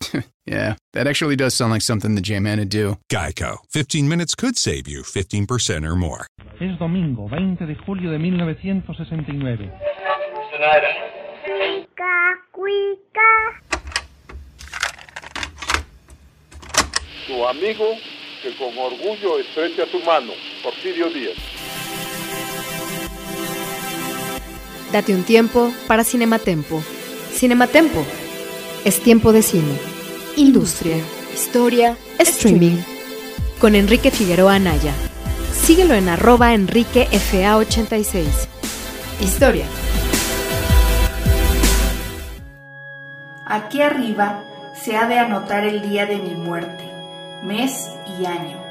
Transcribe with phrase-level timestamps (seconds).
[0.46, 2.98] yeah, that actually does sound like something the J-Man would do.
[3.10, 3.58] Geico.
[3.70, 6.26] 15 minutes could save you 15% or more.
[6.60, 9.70] Es domingo, 20 de julio de 1969.
[17.26, 17.84] Tu amigo
[18.42, 21.36] que con orgullo estrecha tu mano, Porfirio Díaz.
[24.92, 26.82] Date un tiempo para Cinematempo.
[27.32, 28.06] Cinematempo
[28.84, 29.76] es tiempo de cine,
[30.36, 30.98] industria,
[31.34, 32.76] historia, streaming.
[33.58, 34.92] Con Enrique Figueroa Anaya.
[35.50, 38.26] Síguelo en arroba enriquefa86.
[39.20, 39.64] Historia.
[43.46, 44.42] Aquí arriba
[44.74, 46.84] se ha de anotar el día de mi muerte,
[47.42, 47.88] mes
[48.20, 48.62] y año.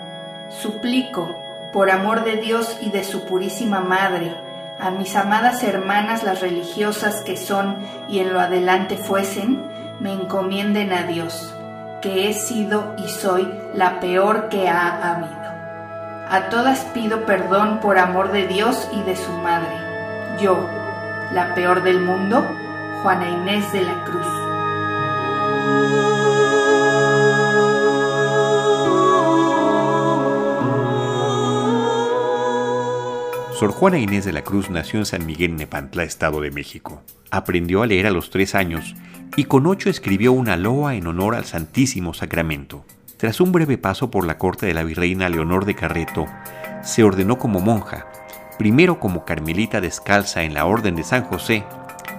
[0.61, 1.35] Suplico,
[1.73, 4.35] por amor de Dios y de su purísima Madre,
[4.79, 9.63] a mis amadas hermanas las religiosas que son y en lo adelante fuesen,
[9.99, 11.54] me encomienden a Dios,
[12.01, 15.45] que he sido y soy la peor que ha habido.
[16.29, 19.75] A todas pido perdón por amor de Dios y de su Madre.
[20.41, 20.57] Yo,
[21.31, 22.43] la peor del mundo,
[23.01, 24.45] Juana Inés de la Cruz.
[33.57, 37.01] Sor Juana Inés de la Cruz nació en San Miguel Nepantla, Estado de México.
[37.31, 38.95] Aprendió a leer a los tres años
[39.35, 42.85] y con ocho escribió una loa en honor al Santísimo Sacramento.
[43.17, 46.25] Tras un breve paso por la corte de la virreina Leonor de Carreto,
[46.83, 48.07] se ordenó como monja,
[48.57, 51.63] primero como carmelita descalza en la Orden de San José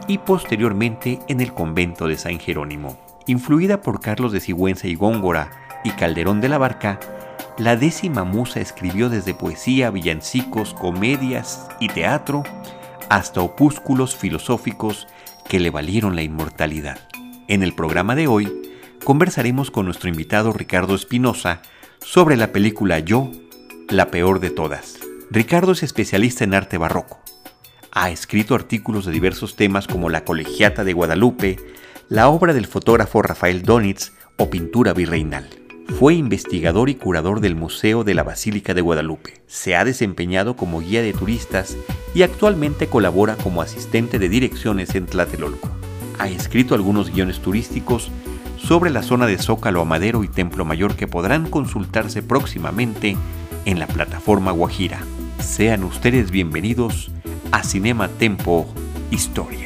[0.09, 2.99] y posteriormente en el convento de San Jerónimo.
[3.27, 5.51] Influida por Carlos de Sigüenza y Góngora
[5.85, 7.01] y Calderón de la Barca,
[7.59, 12.43] la décima musa escribió desde poesía, villancicos, comedias y teatro
[13.09, 15.07] hasta opúsculos filosóficos
[15.49, 16.99] que le valieron la inmortalidad.
[17.49, 18.53] En el programa de hoy
[19.05, 21.63] conversaremos con nuestro invitado Ricardo Espinosa
[22.01, 23.31] sobre la película Yo,
[23.89, 24.99] la peor de todas.
[25.31, 27.21] Ricardo es especialista en arte barroco.
[27.93, 31.57] Ha escrito artículos de diversos temas como La Colegiata de Guadalupe,
[32.09, 35.49] la obra del fotógrafo Rafael Donitz o pintura virreinal.
[35.89, 39.41] Fue investigador y curador del Museo de la Basílica de Guadalupe.
[39.47, 41.77] Se ha desempeñado como guía de turistas
[42.15, 45.71] y actualmente colabora como asistente de direcciones en Tlatelolco.
[46.19, 48.11] Ha escrito algunos guiones turísticos
[48.59, 53.17] sobre la zona de Zócalo Amadero y Templo Mayor que podrán consultarse próximamente
[53.65, 55.01] en la plataforma Guajira.
[55.39, 57.11] Sean ustedes bienvenidos
[57.53, 58.67] a Cinema Tempo
[59.11, 59.66] Historia.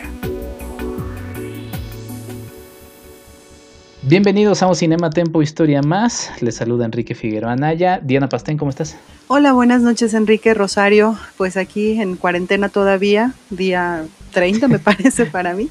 [4.02, 6.30] Bienvenidos a un Cinema Tempo Historia Más.
[6.40, 8.00] Les saluda Enrique Figueroa Anaya.
[8.02, 8.96] Diana Pastén, ¿cómo estás?
[9.28, 11.18] Hola, buenas noches Enrique Rosario.
[11.36, 15.68] Pues aquí en cuarentena todavía, día 30 me parece para mí.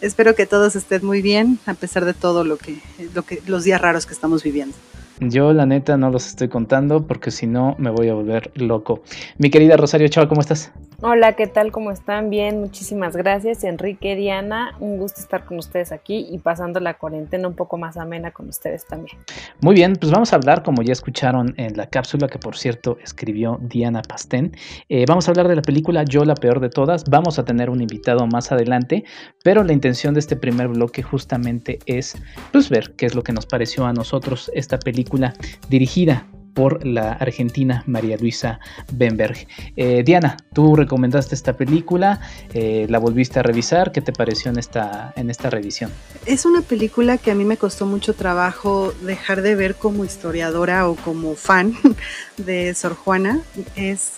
[0.00, 2.80] Espero que todos estén muy bien a pesar de todo lo que,
[3.14, 4.74] lo que los días raros que estamos viviendo.
[5.20, 9.02] Yo la neta no los estoy contando porque si no me voy a volver loco.
[9.36, 10.72] Mi querida Rosario Chava, ¿cómo estás?
[11.02, 11.72] Hola, ¿qué tal?
[11.72, 12.30] ¿Cómo están?
[12.30, 13.64] Bien, muchísimas gracias.
[13.64, 17.98] Enrique, Diana, un gusto estar con ustedes aquí y pasando la cuarentena un poco más
[17.98, 19.18] amena con ustedes también.
[19.60, 22.96] Muy bien, pues vamos a hablar, como ya escucharon en la cápsula, que por cierto
[23.04, 24.56] escribió Diana Pastén,
[24.88, 27.04] eh, vamos a hablar de la película Yo la peor de todas.
[27.04, 29.04] Vamos a tener un invitado más adelante,
[29.44, 32.16] pero la intención de este primer bloque justamente es
[32.52, 35.34] pues, ver qué es lo que nos pareció a nosotros esta película
[35.68, 36.24] dirigida
[36.56, 38.58] por la argentina María Luisa
[38.90, 39.46] Benberg.
[39.76, 42.18] Eh, Diana, tú recomendaste esta película,
[42.54, 45.90] eh, la volviste a revisar, ¿qué te pareció en esta, en esta revisión?
[46.24, 50.88] Es una película que a mí me costó mucho trabajo dejar de ver como historiadora
[50.88, 51.74] o como fan
[52.38, 53.42] de Sor Juana.
[53.76, 54.12] Es,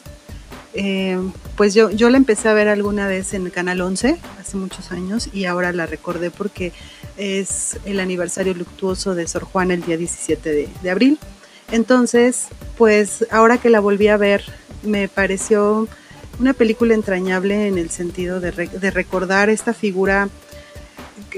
[0.74, 1.18] eh,
[1.56, 5.28] pues yo, yo la empecé a ver alguna vez en Canal 11 hace muchos años
[5.32, 6.72] y ahora la recordé porque
[7.16, 11.18] es el aniversario luctuoso de Sor Juana el día 17 de, de abril.
[11.70, 14.44] Entonces, pues ahora que la volví a ver,
[14.82, 15.88] me pareció
[16.40, 20.28] una película entrañable en el sentido de, re de, recordar esta figura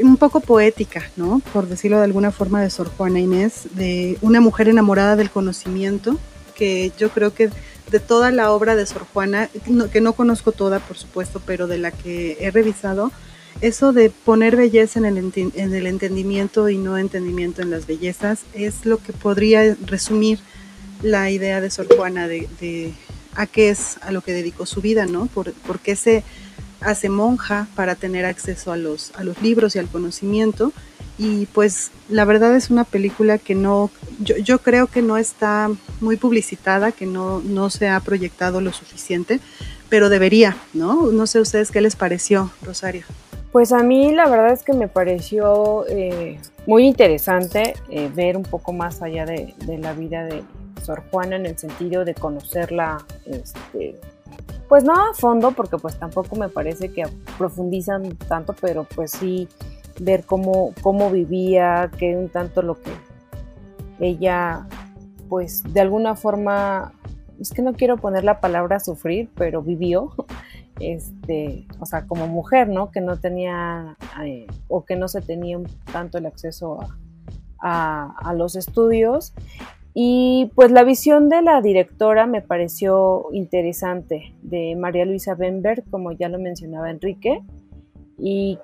[0.03, 1.41] un poco poética, ¿no?
[1.53, 6.17] Por decirlo de alguna forma, de Sor Juana Inés, de una mujer enamorada del conocimiento,
[6.55, 7.50] que yo creo que
[7.91, 9.49] de toda la obra de Sor Juana,
[9.93, 13.11] que no conozco toda, por supuesto, pero de la que he revisado,
[13.61, 18.41] eso de poner belleza en el, en el, entendimiento y no entendimiento en las bellezas
[18.55, 20.41] es lo que podría resumir
[21.02, 22.94] la idea de Sor Juana de,
[23.35, 25.26] a qué es a lo que dedicó su vida, ¿no?
[25.26, 25.52] Por,
[25.82, 26.25] qué se
[26.81, 30.73] hace monja para tener acceso a los, a los libros y al conocimiento.
[31.19, 35.70] Y pues la verdad es una película que no, yo, yo creo que no está
[36.00, 39.38] muy publicitada, que no, no se ha proyectado lo suficiente,
[39.91, 41.12] pero debería, ¿no?
[41.12, 43.05] No sé ustedes qué les pareció, Rosario.
[43.52, 48.44] Pues a mí la verdad es que me pareció eh, muy interesante eh, ver un
[48.44, 50.44] poco más allá de, la vida de
[50.82, 53.99] Sor Juana en el sentido de conocerla, este,
[54.69, 57.08] pues no a fondo, porque pues tampoco me parece que
[57.38, 59.49] profundizan tanto, pero pues sí
[59.99, 62.93] ver cómo, cómo vivía, que un tanto lo que
[63.99, 64.64] ella,
[65.29, 66.93] pues de alguna forma,
[67.41, 70.14] es que no quiero poner la palabra sufrir, pero vivió
[70.81, 72.91] este, o sea, como mujer, ¿no?
[72.91, 75.59] Que no tenía eh, o que no se tenía
[75.93, 76.81] tanto el acceso
[77.61, 79.35] a, los estudios.
[79.93, 86.12] Y pues la visión de la directora me pareció interesante, de María Luisa Bemberg, como
[86.12, 87.43] ya lo mencionaba Enrique,
[88.17, 88.59] y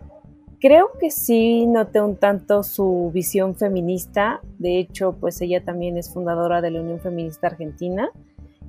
[0.61, 6.13] creo que sí noté un tanto su visión feminista, de hecho pues ella también es
[6.13, 8.09] fundadora de la Unión Feminista Argentina,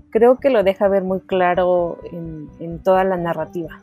[0.09, 3.81] creo que lo deja ver muy claro en, toda la narrativa.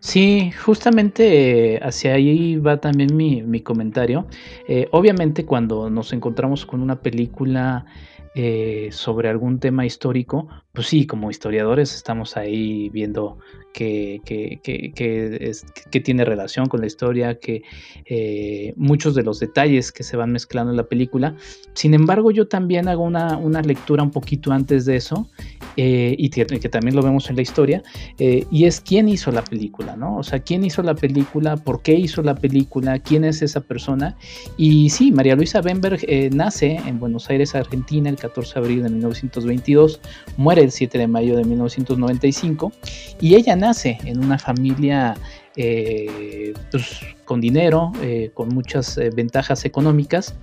[0.00, 4.26] Sí, justamente eh, hacia ahí va también mi, comentario.
[4.68, 7.86] Eh, obviamente cuando nos encontramos con una película
[8.34, 13.38] eh, sobre algún tema histórico, pues sí, como historiadores estamos ahí viendo
[13.72, 14.20] que,
[16.04, 17.62] tiene relación con la historia, que
[18.06, 21.36] eh, muchos de los detalles que se van mezclando en la película.
[21.74, 25.28] Sin embargo, yo también hago una, lectura un poquito antes de eso,
[25.76, 27.82] eh, y que, también lo vemos en la historia,
[28.18, 30.16] eh, y es quién hizo la película, ¿no?
[30.16, 34.16] O sea, quién hizo la película, por qué hizo la película, quién es esa persona.
[34.56, 36.00] Y sí, María Luisa Benberg
[36.32, 40.00] nace en Buenos Aires, Argentina, el 14 de abril de 1922,
[40.36, 42.72] muere el 7 de mayo de 1995,
[43.20, 45.14] y ella nace en una familia
[45.56, 50.34] eh, pues, con dinero, eh, con muchas eh, ventajas económicas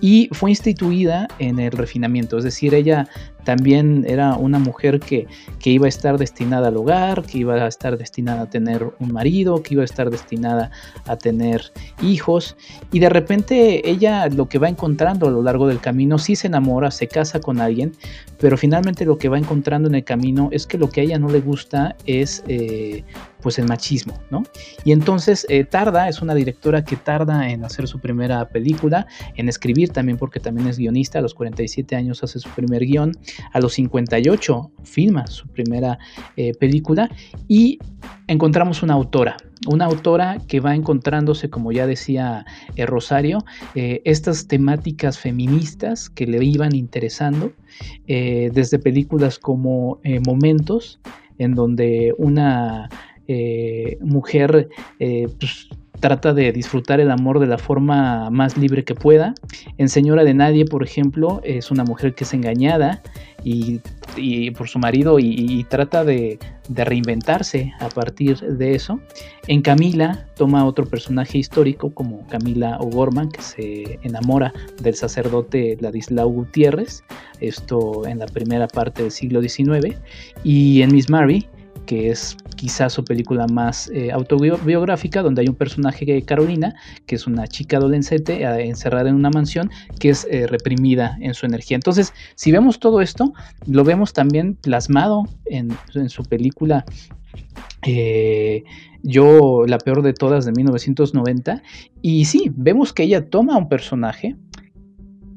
[0.00, 3.08] y fue instituida en el refinamiento, es decir, ella
[3.44, 5.26] también era una mujer que,
[5.58, 9.12] que, iba a estar destinada al hogar, que iba a estar destinada a tener un
[9.12, 10.70] marido, que iba a estar destinada
[11.06, 11.72] a tener
[12.02, 12.56] hijos
[12.92, 16.46] y de repente ella lo que va encontrando a lo largo del camino, sí se
[16.46, 17.92] enamora, se casa con alguien,
[18.38, 21.18] pero finalmente lo que va encontrando en el camino es que lo que a ella
[21.18, 22.44] no le gusta es
[23.40, 24.42] pues el machismo, ¿no?
[24.84, 29.06] Y entonces tarda, es una directora que tarda en hacer su primera película,
[29.36, 33.12] en escribir también porque también es guionista, a los 47 años hace su primer guion,
[33.52, 35.98] a los 58 filma su primera
[36.36, 37.10] eh, película
[37.48, 37.78] y
[38.26, 42.44] encontramos una autora, una autora que va encontrándose, como ya decía
[42.76, 43.38] eh, Rosario,
[43.74, 47.52] eh, estas temáticas feministas que le iban interesando,
[48.06, 51.00] desde películas como Momentos,
[51.38, 52.88] en donde una
[54.00, 54.68] mujer
[54.98, 55.68] pues,
[56.00, 59.34] trata de disfrutar el amor de la forma más libre que pueda.
[59.78, 63.02] En Señora de Nadie, por ejemplo, es una mujer que es engañada
[63.44, 63.80] y,
[64.50, 66.38] por su marido y, trata de,
[66.68, 69.00] reinventarse a partir de eso.
[69.46, 76.28] En Camila toma otro personaje histórico como Camila O'Gorman que se enamora del sacerdote Ladislao
[76.28, 77.02] Gutiérrez,
[77.40, 79.96] esto en la primera parte del siglo XIX.
[80.44, 81.48] Y en Miss Mary
[81.86, 86.74] que es quizás su película más eh, autobiográfica, donde hay un personaje de Carolina,
[87.06, 91.32] que es una chica adolescente eh, encerrada en una mansión, que es eh, reprimida en
[91.32, 91.76] su energía.
[91.76, 93.32] Entonces, si vemos todo esto,
[93.66, 96.84] lo vemos también plasmado en, en su película
[99.02, 101.62] Yo, la peor de todas de 1990,
[102.02, 104.36] y sí, vemos que ella toma un personaje,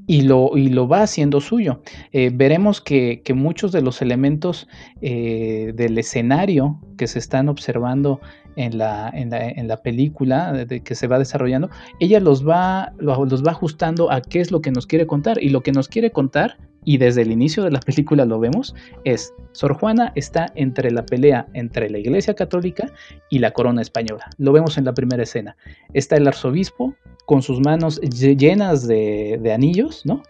[0.07, 1.81] y lo, y lo va haciendo suyo.
[2.11, 4.67] Eh, veremos que, muchos de los elementos
[5.01, 8.19] eh, del escenario que se están observando
[8.55, 11.69] en la, en la, en la película de, que se va desarrollando,
[11.99, 15.41] ella los va, los va ajustando a qué es lo que nos quiere contar.
[15.41, 18.75] Y lo que nos quiere contar, y desde el inicio de la película lo vemos,
[19.03, 22.91] es Sor Juana está entre la pelea entre la Iglesia Católica
[23.29, 24.29] y la corona española.
[24.37, 25.55] Lo vemos en la primera escena.
[25.93, 26.95] Está el arzobispo
[27.25, 30.23] con sus manos llenas de, anillos, ¿no?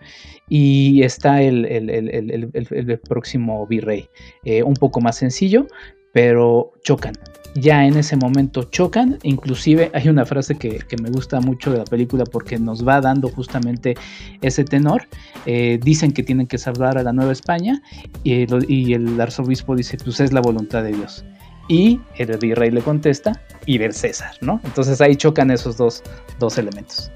[0.49, 4.07] Y está el, el, próximo virrey.
[4.43, 5.67] Eh, un poco más sencillo,
[6.11, 7.13] pero chocan.
[7.55, 11.83] Ya en ese momento chocan, inclusive hay una frase que, me gusta mucho de la
[11.83, 13.95] película porque nos va dando justamente
[14.41, 15.07] ese tenor.
[15.45, 17.81] Eh, dicen que tienen que salvar a la Nueva España
[18.23, 21.23] y, el arzobispo dice, pues es la voluntad de Dios
[21.67, 24.59] y el virrey le contesta y del César, ¿no?
[24.63, 26.03] Entonces ahí chocan esos dos,
[26.39, 27.11] dos elementos.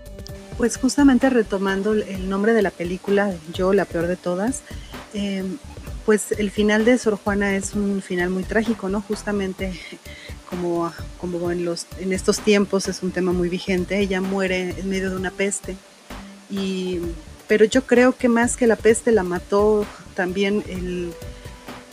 [0.57, 4.63] Pues justamente retomando el nombre de la película, Yo, la peor de todas,
[5.13, 5.57] em,
[6.05, 9.01] pues el final de Sor Juana es un final muy trágico, ¿no?
[9.01, 9.73] Justamente
[10.49, 14.89] como, como en, los, en estos tiempos es un tema muy vigente, ella muere en
[14.89, 15.75] medio de una peste.
[16.49, 16.99] Y,
[17.47, 19.85] pero yo creo que más que la peste la mató
[20.15, 21.13] también el,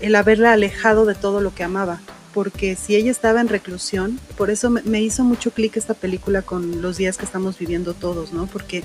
[0.01, 2.01] el haberla alejado de todo lo que amaba,
[2.33, 6.83] porque si ella estaba en reclusión, por eso me, hizo mucho clic esta película con
[6.83, 8.47] los días que estamos viviendo todos, ¿no?
[8.47, 8.83] Porque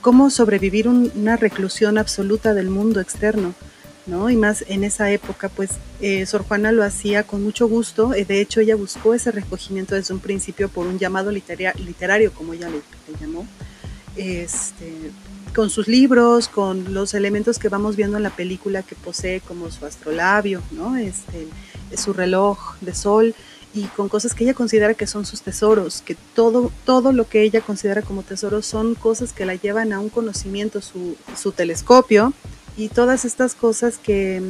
[0.00, 3.54] cómo sobrevivir una reclusión absoluta del mundo externo
[4.06, 4.30] ¿no?
[4.30, 5.70] Y más en esa época, pues
[6.00, 8.14] eh, Sor Juana lo hacía con mucho gusto.
[8.14, 12.52] Eh, de hecho, ella buscó ese recogimiento desde un principio por un llamado literario, como
[12.54, 12.82] ella le,
[13.20, 13.46] llamó,
[14.16, 14.92] este,
[15.54, 19.70] con sus libros, con los elementos que vamos viendo en la película que posee, como
[19.70, 20.96] su astrolabio, ¿no?
[20.96, 21.46] Este,
[21.96, 23.34] su reloj de sol
[23.74, 27.42] y con cosas que ella considera que son sus tesoros, que todo, todo lo que
[27.42, 32.32] ella considera como tesoros son cosas que la llevan a un conocimiento, su, su telescopio,
[32.76, 34.42] y todas estas cosas que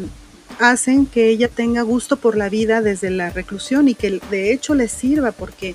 [0.59, 4.75] hacen que ella tenga gusto por la vida desde la reclusión y que de hecho
[4.75, 5.75] le sirva porque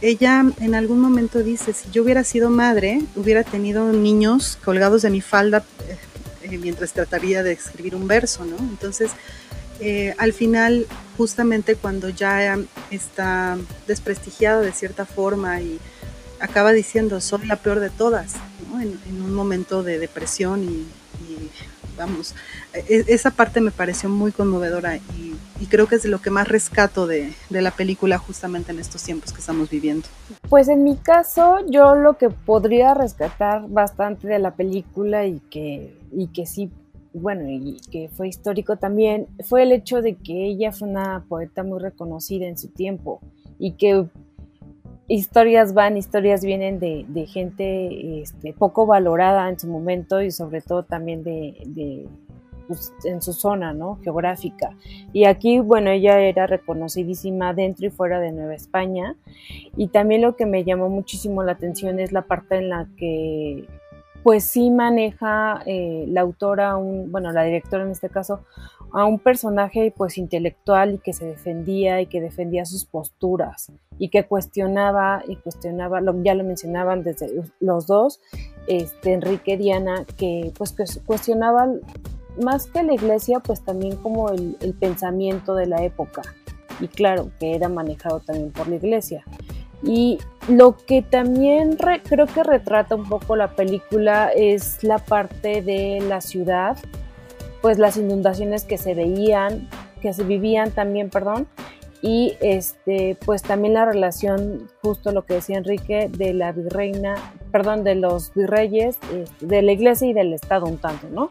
[0.00, 5.10] ella en algún momento dice, si yo hubiera sido madre, hubiera tenido niños colgados de
[5.10, 5.64] mi falda
[6.42, 8.56] eh, mientras trataría de escribir un verso, ¿no?
[8.56, 9.10] Entonces,
[9.78, 12.58] eh, al final, justamente cuando ya
[12.90, 15.78] está desprestigiada de cierta forma y
[16.40, 18.34] acaba diciendo, soy la peor de todas,
[18.70, 18.80] ¿no?
[18.80, 20.86] en, un momento de depresión y
[22.00, 22.34] vamos,
[22.72, 25.36] e, esa parte me pareció muy conmovedora y,
[25.68, 29.32] creo que es de lo que más rescato de, la película justamente en estos tiempos
[29.32, 30.08] que estamos viviendo.
[30.48, 35.96] Pues en mi caso, yo lo que podría rescatar bastante de la película y que,
[36.12, 36.70] y que sí,
[37.12, 41.62] bueno, y que fue histórico también, fue el hecho de que ella fue una poeta
[41.62, 43.20] muy reconocida en su tiempo
[43.58, 44.06] y que
[45.10, 50.84] historias van, historias vienen de, gente este, poco valorada en su momento y sobre todo
[50.84, 52.08] también de,
[52.68, 53.98] pues, en su zona ¿no?
[54.04, 54.70] geográfica.
[55.12, 59.16] Y aquí, bueno, ella era reconocidísima dentro y fuera de Nueva España.
[59.76, 63.66] Y también lo que me llamó muchísimo la atención es la parte en la que
[64.22, 68.44] pues sí maneja eh, la autora, un, bueno, la directora en este caso,
[68.92, 74.08] a un personaje pues intelectual y que se defendía y que defendía sus posturas y
[74.08, 77.30] que cuestionaba y cuestionaba, ya lo mencionaban desde
[77.60, 78.20] los dos,
[78.66, 81.80] este, Enrique Diana, que pues que cuestionaban
[82.42, 86.22] más que la iglesia, pues también como el, pensamiento de la época
[86.80, 89.24] y claro que era manejado también por la iglesia.
[89.82, 90.18] Y
[90.48, 96.20] lo que también creo que retrata un poco la película es la parte de la
[96.20, 96.76] ciudad,
[97.62, 99.68] pues las inundaciones que se veían,
[100.00, 101.46] que se vivían también, perdón,
[102.02, 107.16] y este, pues también la relación, justo lo que decía Enrique, de la virreina,
[107.52, 111.30] perdón, de los virreyes, este, de la iglesia y del Estado un tanto, ¿no?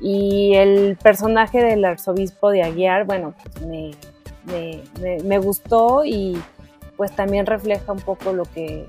[0.00, 3.92] Y el personaje del arzobispo de Aguiar, bueno, pues me,
[4.44, 6.36] me, me gustó y
[6.96, 8.86] pues también refleja un poco lo que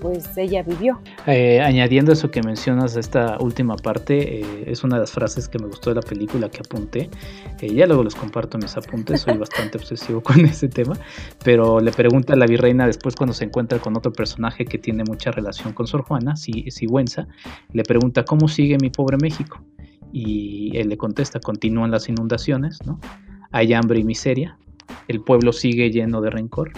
[0.00, 1.00] pues ella vivió.
[1.26, 5.58] Eh, añadiendo eso que mencionas, esta última parte, eh, es una de las frases que
[5.58, 7.10] me gustó de la película que apunté.
[7.60, 10.94] Eh, ya luego los comparto mis apuntes, soy bastante obsesivo con ese tema,
[11.44, 15.04] pero le pregunta a la virreina después cuando se encuentra con otro personaje que tiene
[15.04, 17.26] mucha relación con Sor Juana, Sigüenza,
[17.72, 19.62] le pregunta, ¿cómo sigue mi pobre México?
[20.12, 23.00] Y él le contesta, continúan las inundaciones, ¿no?
[23.52, 24.58] Hay hambre y miseria,
[25.08, 26.72] el pueblo sigue lleno de rencor,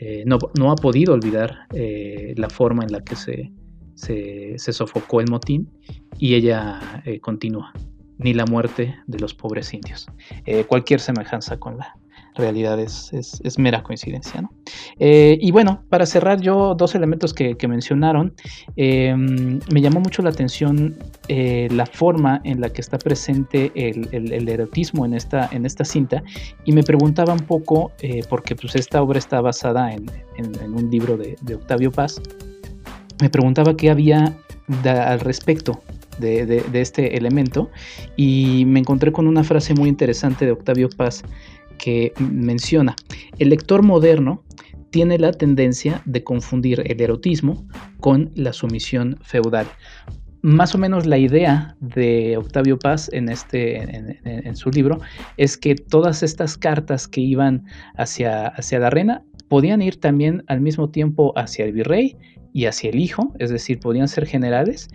[0.00, 3.52] eh, no, ha podido olvidar eh, la forma en la que se,
[3.94, 5.68] se, sofocó el motín
[6.18, 7.72] y ella eh, continúa,
[8.18, 10.06] ni la muerte de los pobres indios.
[10.68, 11.96] cualquier semejanza con la,
[12.38, 14.40] realidad es, mera coincidencia.
[14.40, 14.50] ¿no?
[14.98, 18.34] Eh, y bueno, para cerrar yo dos elementos que, mencionaron,
[18.76, 20.96] em, me llamó mucho la atención
[21.28, 26.22] eh, la forma en la que está presente el, erotismo en esta, en esta cinta
[26.64, 30.06] y me preguntaba un poco, eh, porque pues esta obra está basada en,
[30.72, 32.20] un libro de, Octavio Paz,
[33.20, 34.36] me preguntaba qué había
[34.84, 35.82] al respecto
[36.18, 37.70] de, este elemento
[38.16, 41.22] y me encontré con una frase muy interesante de Octavio Paz
[41.78, 42.94] que menciona,
[43.38, 44.44] el lector moderno
[44.90, 47.66] tiene la tendencia de confundir el erotismo
[48.00, 49.66] con la sumisión feudal.
[50.40, 53.78] Más o menos la idea de Octavio Paz en, este,
[54.24, 55.00] en, su libro
[55.36, 57.64] es que todas estas cartas que iban
[57.96, 62.16] hacia, hacia la reina podían ir también al mismo tiempo hacia el virrey
[62.52, 64.88] y hacia el hijo, es decir, podían ser generales,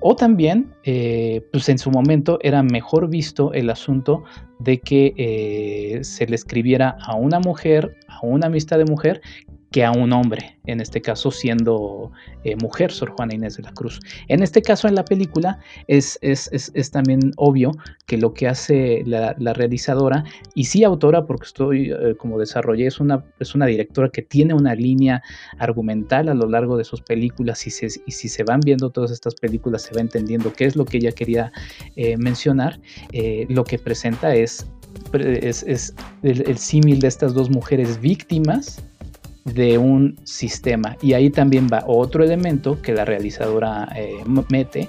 [0.00, 4.24] o también, eh, pues en su momento era mejor visto el asunto
[4.58, 9.22] de que eh, se le escribiera a una mujer, a una amistad de mujer,
[9.74, 12.12] que a un hombre, en este caso siendo
[12.44, 13.98] eh, mujer, Sor Juana Inés de la Cruz.
[14.28, 17.72] En este caso, en la película, es, es, es, también obvio
[18.06, 20.22] que lo que hace la, realizadora,
[20.54, 24.54] y sí autora, porque estoy, eh, como desarrollé, es una, es una directora que tiene
[24.54, 25.24] una línea
[25.58, 27.70] argumental a lo largo de sus películas, y,
[28.06, 30.98] y si se van viendo todas estas películas, se va entendiendo qué es lo que
[30.98, 31.50] ella quería
[31.96, 32.78] eh, mencionar,
[33.48, 34.68] lo que presenta es
[35.12, 38.80] es, el símil de estas dos mujeres víctimas
[39.44, 40.96] de un sistema.
[41.02, 44.16] Y ahí también va otro elemento que la realizadora eh,
[44.48, 44.88] mete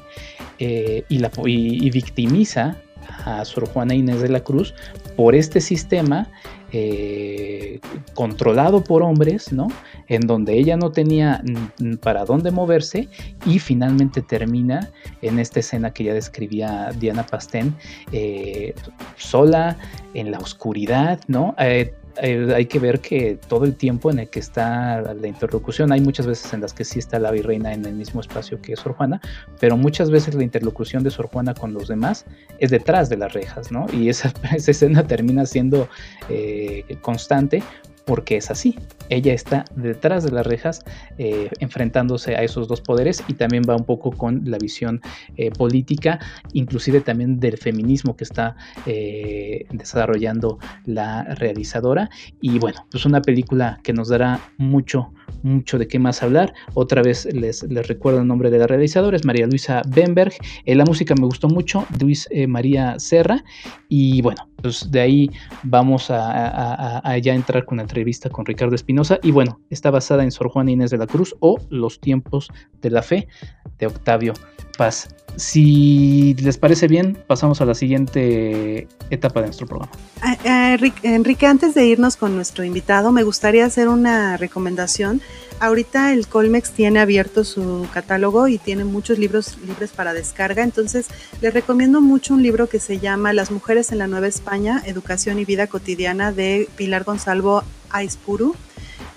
[0.60, 2.78] eh, y, la, y, victimiza
[3.26, 4.74] a Sor Juana Inés de la Cruz
[5.16, 6.30] por este sistema
[6.72, 7.80] eh,
[8.16, 9.68] controlado por hombres, ¿no?
[10.08, 11.42] En donde ella no tenía
[12.02, 13.08] para dónde moverse
[13.46, 14.90] y finalmente termina
[15.22, 17.76] en esta escena que ya describía Diana Pastén,
[19.16, 19.78] sola,
[20.14, 21.56] en la oscuridad, ¿no?
[22.22, 26.02] Eh, hay que ver que todo el tiempo en el que está la interlocución, hay
[26.02, 28.94] muchas veces en las que sí está la virreina en el mismo espacio que Sor
[28.94, 29.22] Juana,
[29.60, 32.26] pero muchas veces la interlocución de Sor Juana con los demás
[32.60, 33.86] es detrás de las rejas, ¿no?
[33.92, 35.90] Y esa, escena termina siendo
[36.30, 37.64] eh, constante
[38.06, 38.76] porque es así.
[39.10, 40.84] Ella está detrás de las rejas
[41.18, 45.02] eh, enfrentándose a esos dos poderes y también va un poco con la visión
[45.38, 46.20] eh, política,
[46.54, 52.10] inclusive también del feminismo que está eh, desarrollando la realizadora.
[52.42, 55.12] Y bueno, pues una película que nos dará mucho,
[55.44, 56.54] mucho de qué más hablar.
[56.74, 60.34] Otra vez les, les recuerdo el nombre de la realizadora, es María Luisa Benberg.
[60.66, 63.44] la música me gustó mucho, Luis María Serra.
[63.88, 65.32] Y bueno, pues de ahí
[65.64, 70.24] vamos a, a ya entrar con el entrevista con Ricardo Espinosa y bueno, está basada
[70.26, 72.50] en Sor Juana Inés de la Cruz o Los tiempos
[72.82, 73.30] de la fe
[73.80, 74.34] de Octavio
[74.78, 75.08] Paz.
[75.38, 79.92] Si les parece bien, pasamos a la siguiente etapa de nuestro programa.
[80.22, 85.22] Ah, ah, Enrique, antes de irnos con nuestro invitado, me gustaría hacer una recomendación.
[85.60, 91.08] Ahorita el Colmex tiene abierto su catálogo y tiene muchos libros libres para descarga, entonces
[91.42, 95.40] les recomiendo mucho un libro que se llama Las mujeres en la Nueva España, Educación
[95.40, 97.64] y Vida Cotidiana de Pilar Gonzalo
[97.96, 98.56] Aispuru.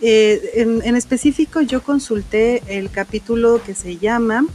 [0.00, 4.46] Eh, en específico yo consulté el capítulo que se llama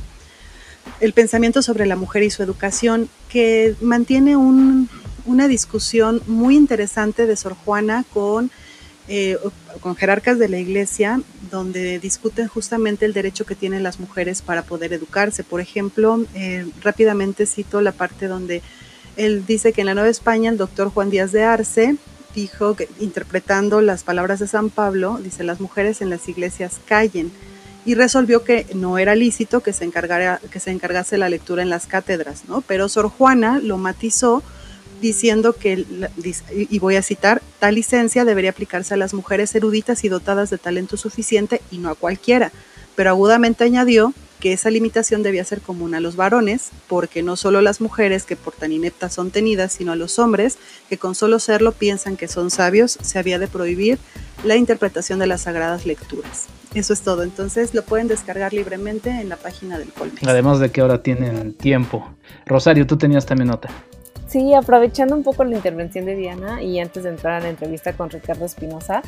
[0.99, 7.35] el pensamiento sobre la mujer y su educación, que mantiene una discusión muy interesante de
[7.35, 8.51] Sor Juana con,
[9.07, 9.37] eh,
[9.81, 11.21] con jerarcas de la iglesia,
[11.51, 15.43] donde discuten justamente el derecho que tienen las mujeres para poder educarse.
[15.43, 18.61] Por ejemplo, eh, rápidamente cito la parte donde
[19.15, 21.95] él dice que en la Nueva España el doctor Juan Díaz de Arce
[22.33, 27.31] dijo que interpretando las palabras de San Pablo, dice las mujeres en las iglesias callen
[27.85, 31.69] y resolvió que no era lícito que se, encargara, que se encargase la lectura en
[31.69, 32.61] las cátedras, ¿no?
[32.61, 34.41] Pero Sor Juana lo matizó
[35.01, 35.85] diciendo que,
[36.49, 40.57] y voy a citar, tal licencia debería aplicarse a las mujeres eruditas y dotadas de
[40.57, 42.53] talento suficiente y no a cualquiera,
[42.95, 47.61] pero agudamente añadió que esa limitación debía ser común a los varones, porque no solo
[47.61, 50.57] las mujeres que por tan ineptas son tenidas, sino a los hombres
[50.89, 53.99] que con solo serlo piensan que son sabios, se había de prohibir
[54.43, 56.47] la interpretación de las sagradas lecturas.
[56.73, 57.23] Eso es todo.
[57.23, 60.27] Entonces lo pueden descargar libremente en la página del Colmex.
[60.27, 62.05] Además de que ahora tienen tiempo.
[62.45, 63.69] Rosario, tú tenías también nota.
[64.27, 67.93] Sí, aprovechando un poco la intervención de Diana y antes de entrar a la entrevista
[67.93, 69.03] con Ricardo Espinosa,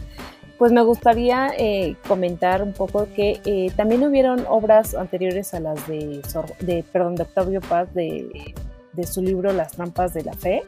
[0.58, 5.88] pues me gustaría eh, comentar un poco que eh, también hubieron obras anteriores a las
[5.88, 6.22] de,
[6.62, 8.54] de, perdón, de Octavio Paz de,
[8.94, 10.64] de su libro Las trampas de la fe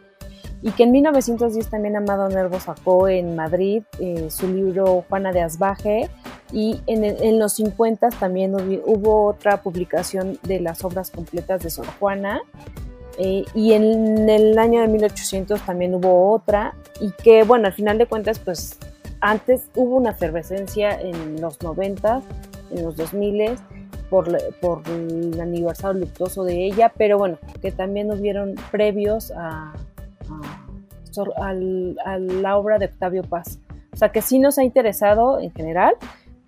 [0.61, 5.41] y que en 1910 también Amado Nervo sacó en Madrid eh, su libro Juana de
[5.41, 6.09] Asbaje
[6.51, 12.41] y en, los 50 también hubo, otra publicación de las obras completas de Sor Juana
[13.19, 18.05] y en el año de 1800 también hubo otra y que bueno, al final de
[18.05, 18.77] cuentas pues
[19.21, 22.21] antes hubo una efervescencia en los 90,
[22.71, 23.57] en los 2000
[24.09, 24.27] por,
[24.61, 29.73] por el aniversario luctuoso de ella, pero bueno, que también hubieron previos a
[31.53, 33.59] la obra de Octavio Paz.
[33.93, 35.95] O sea que sí nos ha interesado en general,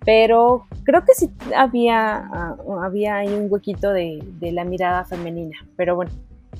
[0.04, 5.56] pero creo que sí había, había ahí un huequito de la mirada femenina.
[5.76, 6.12] Pero bueno,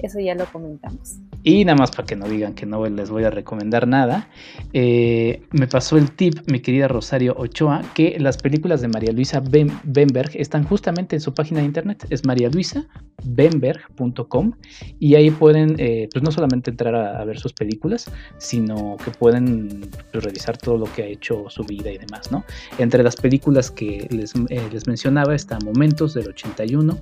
[0.02, 1.20] eso ya lo comentamos.
[1.42, 4.28] Y nada más para que no digan que no les voy a recomendar nada,
[4.74, 9.40] eh, me pasó el tip, mi querida Rosario Ochoa, que las películas de María Luisa
[9.40, 14.52] Benberg están justamente en su página de internet, es marialuisabenberg.com
[14.98, 19.88] y ahí pueden, eh, pues no solamente entrar a, ver sus películas, sino que pueden
[20.12, 22.44] pues, revisar todo lo que ha hecho su vida y demás, ¿no?
[22.78, 26.98] Entre las películas que les, eh, les mencionaba está Momentos del 81,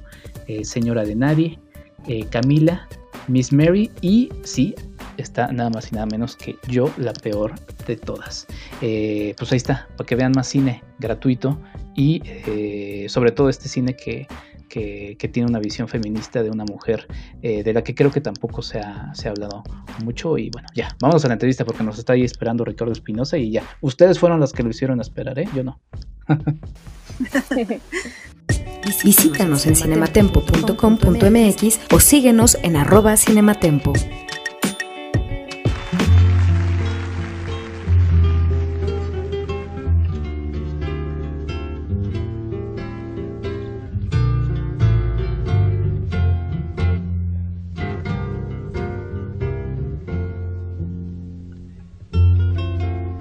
[0.62, 1.58] Señora de Nadie,
[2.30, 2.88] Camila,
[3.26, 4.74] Miss Mary y sí,
[5.16, 7.54] está nada más y nada menos que yo, la peor
[7.86, 8.46] de todas.
[8.80, 11.60] Eh, pues ahí está, para que vean más cine gratuito
[11.94, 14.26] y eh, sobre todo este cine que,
[15.32, 17.08] tiene una visión feminista de una mujer
[17.42, 19.64] eh, de la que creo que tampoco se ha, se ha hablado
[20.04, 20.38] mucho.
[20.38, 23.50] Y bueno, ya, vamos a la entrevista porque nos está ahí esperando Ricardo Espinosa y
[23.50, 25.48] ya, ustedes fueron las que lo hicieron esperar, ¿eh?
[25.52, 25.80] Yo no.
[29.04, 33.92] Visítanos en cinematempo.com.mx o síguenos en arroba cinematempo.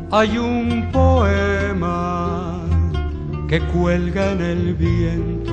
[0.09, 2.61] Hay un poema
[3.47, 5.46] que cuelga en el viento.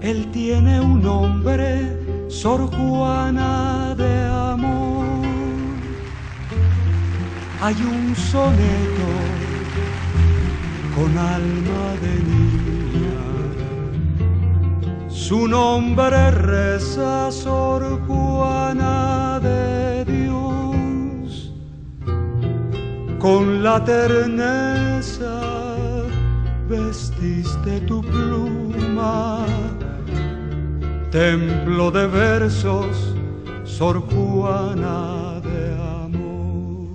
[0.00, 5.06] Él tiene un nombre, Sor Juana de amor.
[7.60, 9.08] Hay un soneto
[10.94, 13.20] con alma de niña.
[15.08, 21.52] Su nombre reza Sor Juana de Dios.
[23.18, 25.40] Con la terneza
[26.70, 29.44] vestiste tu pluma,
[31.10, 33.14] templo de versos,
[33.64, 35.74] Sor Juana de
[36.06, 36.90] amor.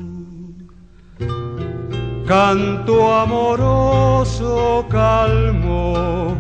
[2.25, 6.38] Canto amoroso calmo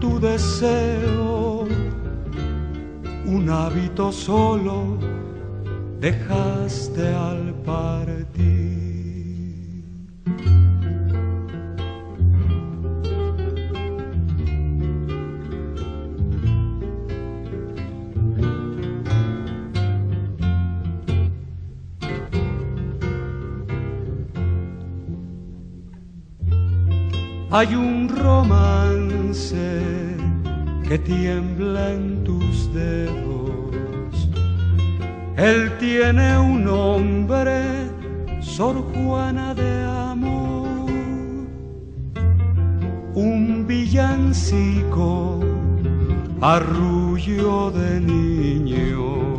[0.00, 1.68] tu deseo,
[3.26, 4.96] un hábito solo
[6.00, 8.57] dejaste al partir.
[27.50, 29.56] Hay un romance
[30.86, 34.28] que tiembla en tus dedos.
[35.38, 37.62] Él tiene un nombre,
[38.42, 40.90] Sor Juana de amor.
[43.14, 45.40] Un villancico,
[46.42, 49.38] arrullo de niño.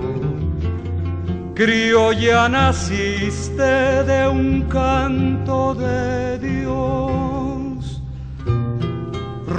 [1.54, 6.29] Criolla naciste de un canto de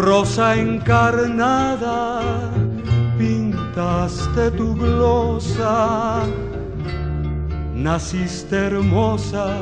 [0.01, 2.23] rosa encarnada,
[3.19, 6.23] pintaste tu glosa,
[7.75, 9.59] naciste hermosa,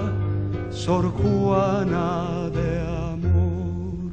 [0.71, 2.81] Sor Juana de
[3.13, 4.13] amor.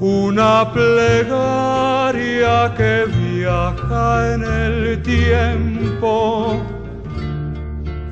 [0.00, 6.56] Una plegaria que viaja en el tiempo,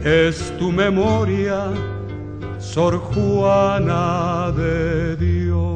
[0.02, 1.70] es tu memoria,
[2.58, 5.73] Sor Juana de Dios.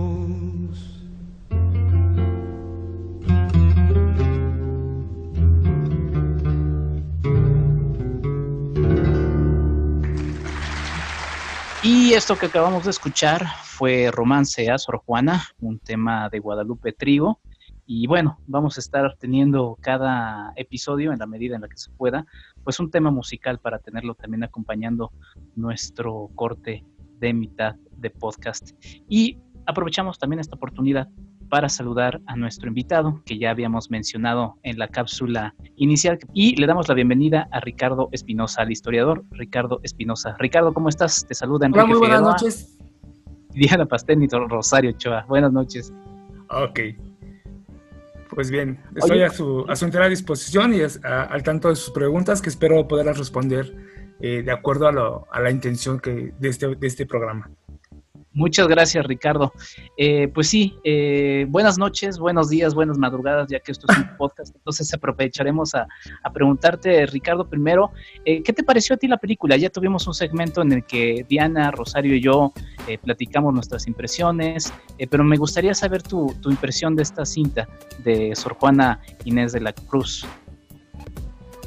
[11.91, 16.93] Y esto que acabamos de escuchar fue Romance a Sor Juana, un tema de Guadalupe
[16.93, 17.41] Trigo.
[17.87, 21.91] Y bueno, vamos a estar teniendo cada episodio, en la medida en la que se
[21.93, 22.27] pueda,
[22.63, 25.13] pues un tema musical para tenerlo también acompañando
[25.57, 26.85] nuestro corte
[27.21, 28.73] de mitad de podcast.
[29.09, 31.09] Y aprovechamos también esta oportunidad
[31.49, 36.67] para saludar a nuestro invitado que ya habíamos mencionado en la cápsula inicial y le
[36.67, 40.37] damos la bienvenida a Ricardo Espinosa, al historiador Ricardo Espinosa.
[40.39, 41.27] Ricardo, ¿cómo estás?
[41.27, 42.79] Te saluda Enrique Hola, muy buenas noches.
[43.51, 45.25] Diana Pastel y Rosario Ochoa.
[45.29, 45.93] Buenas noches.
[46.51, 46.81] Ok.
[48.31, 52.43] Pues bien, estoy a su, a su entera disposición y al tanto de sus preguntas
[52.43, 53.75] que espero poderlas responder
[54.21, 57.51] eh, de acuerdo a, a, la intención que, de, este, de este programa.
[58.39, 59.53] Muchas gracias, Ricardo.
[59.97, 64.09] Eh, pues sí, eh, buenas noches, buenos días, buenas madrugadas, ya que esto es un
[64.17, 65.89] podcast, entonces aprovecharemos a,
[66.33, 67.91] preguntarte, Ricardo, primero,
[68.25, 69.57] eh, ¿qué te pareció a ti la película?
[69.57, 72.53] Ya tuvimos un segmento en el que Diana, Rosario y yo
[73.03, 74.73] platicamos nuestras impresiones,
[75.11, 77.69] pero me gustaría saber tu, tu impresión de esta cinta
[78.05, 80.25] de Sor Juana Inés de la Cruz.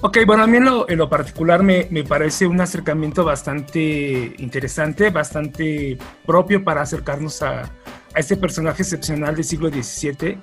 [0.03, 4.33] Ok, bueno, a mí en lo, en lo particular me, me, parece un acercamiento bastante
[4.39, 10.39] interesante, bastante propio para acercarnos a, a este personaje excepcional del siglo XVII.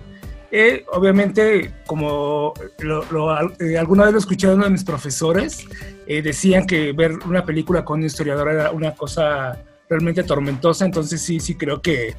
[0.52, 3.02] Eh, obviamente, como lo,
[3.58, 5.66] eh, alguna vez lo escuché de uno de mis profesores,
[6.06, 9.58] eh, decían que ver una película con un historiador era una cosa
[9.90, 12.14] realmente tormentosa, entonces sí, sí creo que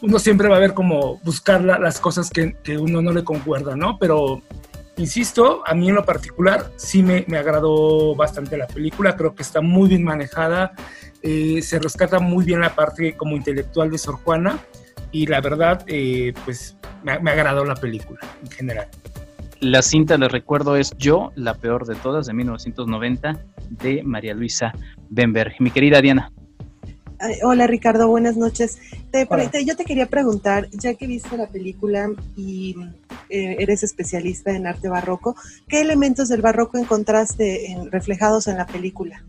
[0.00, 3.76] uno siempre va a ver como buscar las cosas que, que uno no le concuerda,
[3.76, 3.98] ¿no?
[3.98, 4.42] Pero
[4.98, 9.42] insisto, a mí en lo particular sí me, me agradó bastante la película, creo que
[9.42, 10.72] está muy bien manejada,
[11.22, 14.58] eh, se rescata muy bien la parte como intelectual de Sor Juana
[15.10, 18.88] y la verdad, eh, pues me, me agradó la película en general.
[19.60, 24.72] La cinta, les recuerdo, es Yo, la peor de todas, de 1990, de María Luisa
[25.08, 25.54] Benberg.
[25.58, 26.30] Mi querida Diana.
[27.42, 28.78] hola Ricardo, buenas noches.
[29.66, 32.76] yo te quería preguntar, ya que viste la película y
[33.30, 35.36] eh, eres especialista en arte barroco,
[35.68, 39.24] ¿qué elementos del barroco encontraste reflejados en la película?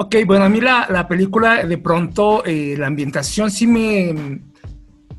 [0.00, 4.40] Ok, bueno, a mí la, película de pronto, eh, la ambientación sí me,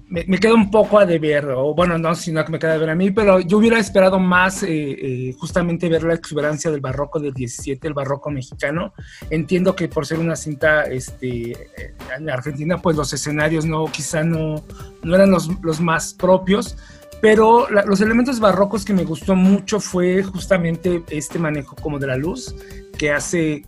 [0.08, 2.90] me, queda un poco a deber, o bueno, no, sino que me queda a ver
[2.90, 7.20] a mí, pero yo hubiera esperado más eh, eh, justamente ver la exuberancia del barroco
[7.20, 8.94] del 17, el barroco mexicano.
[9.30, 11.58] Entiendo que por ser una cinta este,
[12.18, 14.64] en Argentina, pues los escenarios no, quizá no,
[15.04, 16.78] no eran los, los más propios,
[17.22, 22.18] pero los elementos barrocos que me gustó mucho fue justamente este manejo como de la
[22.18, 22.56] luz,
[22.98, 23.64] que hace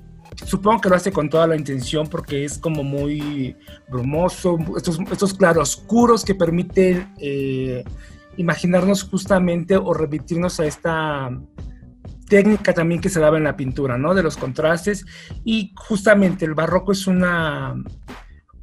[0.45, 3.55] supongo que lo hace con toda la intención porque es como muy
[3.89, 7.83] brumoso, estos, estos claroscuros que permiten eh,
[8.37, 11.29] imaginarnos justamente o remitirnos a esta
[12.27, 14.13] técnica también que se daba en la pintura, ¿no?
[14.13, 15.05] De los contrastes
[15.43, 17.75] y justamente el barroco es una,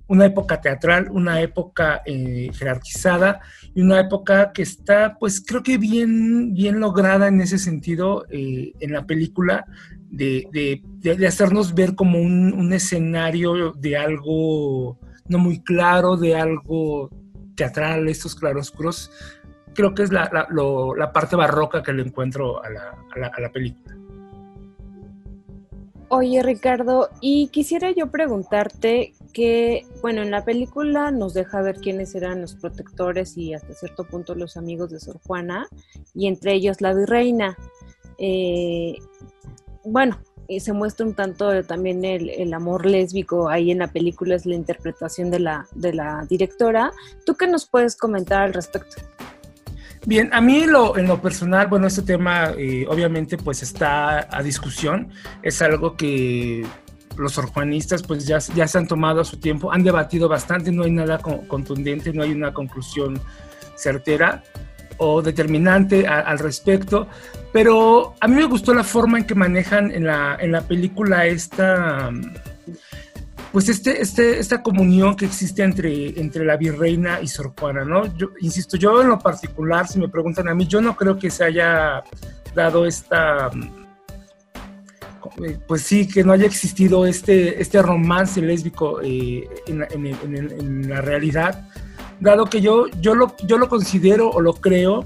[0.06, 3.40] una época teatral, una época eh, jerarquizada
[3.74, 8.72] y una época que está, pues creo que bien, bien lograda en ese sentido eh,
[8.80, 9.64] en la película,
[10.10, 10.82] de,
[11.26, 17.10] hacernos ver como un, escenario de algo no muy claro, de algo
[17.54, 19.10] teatral, estos claroscuros.
[19.74, 20.30] Creo que es la,
[21.12, 23.96] parte barroca que le encuentro a la, película.
[26.10, 32.14] Oye Ricardo, y quisiera yo preguntarte que, bueno, en la película nos deja ver quiénes
[32.14, 35.68] eran los protectores y hasta cierto punto los amigos de Sor Juana,
[36.14, 37.58] y entre ellos la virreina.
[38.18, 38.96] Eh,
[39.84, 40.18] bueno,
[40.48, 44.54] y se muestra un tanto también el, amor lésbico ahí en la película, es la
[44.54, 46.90] interpretación de la, de la directora.
[47.26, 48.96] ¿Tú qué nos puedes comentar al respecto?
[50.06, 54.42] Bien, a mí lo, en lo personal, bueno, este tema eh, obviamente pues está a
[54.42, 55.10] discusión,
[55.42, 56.64] es algo que
[57.16, 60.84] los orjuanistas pues ya, ya se han tomado a su tiempo, han debatido bastante, no
[60.84, 63.20] hay nada contundente, no hay una conclusión
[63.76, 64.42] certera
[64.98, 67.06] o determinante al respecto,
[67.52, 71.26] pero a mí me gustó la forma en que manejan en la, en la película
[71.26, 72.10] esta,
[73.52, 78.02] pues este, este, esta comunión que existe entre, entre la virreina y Sor Juana, ¿no?
[78.40, 81.44] Insisto, yo en lo particular, si me preguntan a mí, yo no creo que se
[81.44, 82.02] haya
[82.54, 83.50] dado esta,
[85.66, 91.00] pues sí, que no haya existido este, este romance lésbico eh, en, en, en la
[91.00, 91.68] realidad
[92.20, 95.04] dado que yo, yo, lo, yo lo considero o lo creo,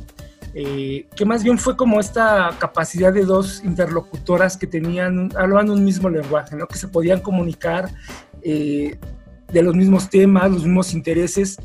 [0.55, 5.85] eh, que más bien fue como esta capacidad de dos interlocutoras que tenían, hablaban un
[5.85, 6.67] mismo lenguaje, ¿no?
[6.67, 7.89] que se podían comunicar
[8.45, 8.99] eh,
[9.53, 11.59] de los mismos temas, los mismos intereses,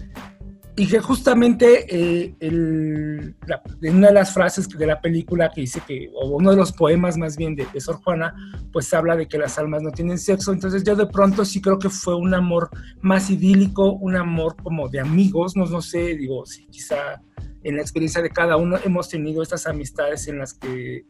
[0.79, 3.35] y que justamente eh, en
[3.95, 7.17] una de las frases de la película que dice que, o uno de los poemas
[7.17, 8.35] más bien de, Sor Juana,
[8.71, 10.53] pues habla de que las almas no tienen sexo.
[10.53, 12.69] Entonces yo de pronto sí creo que fue un amor
[13.01, 17.23] más idílico, un amor como de amigos, no, no sé, digo, si quizá
[17.63, 21.05] en la experiencia de cada uno hemos tenido estas amistades en las que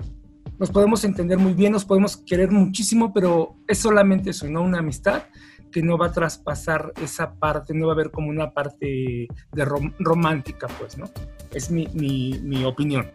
[0.58, 4.62] nos podemos entender muy bien, nos podemos querer muchísimo, pero es solamente eso, ¿no?
[4.62, 5.24] Una amistad
[5.72, 9.66] que no va a traspasar esa parte, no va a haber como una parte de
[10.00, 11.10] romántica, pues, ¿no?
[11.54, 13.12] Es mi, mi, opinión.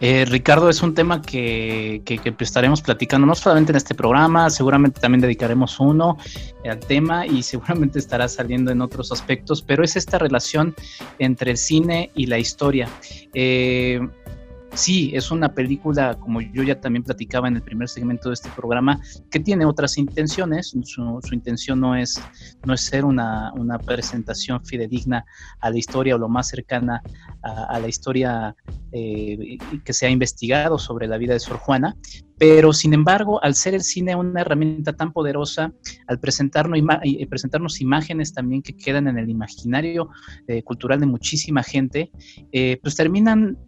[0.00, 5.00] Eh, Ricardo, es un tema que, que, estaremos platicando no solamente en este programa, seguramente
[5.00, 6.16] también dedicaremos uno
[6.64, 10.74] al tema y seguramente estará saliendo en otros aspectos, pero es esta relación
[11.18, 12.88] entre el cine y la historia.
[13.34, 14.00] Eh,
[14.80, 18.48] sí, es una película, como yo ya también platicaba en el primer segmento de este
[18.56, 20.74] programa, que tiene otras intenciones.
[20.84, 22.20] Su, intención no es,
[22.64, 23.52] no es ser una,
[23.86, 25.24] presentación fidedigna
[25.60, 27.02] a la historia o lo más cercana
[27.42, 28.54] a, la historia
[28.92, 31.96] eh, que se ha investigado sobre la vida de Sor Juana,
[32.40, 35.74] pero sin embargo, al ser el cine una herramienta tan poderosa,
[36.06, 36.80] al presentarnos,
[37.28, 40.08] presentarnos imágenes también que quedan en el imaginario
[40.48, 42.10] eh, cultural de muchísima gente,
[42.50, 43.58] eh, pues terminan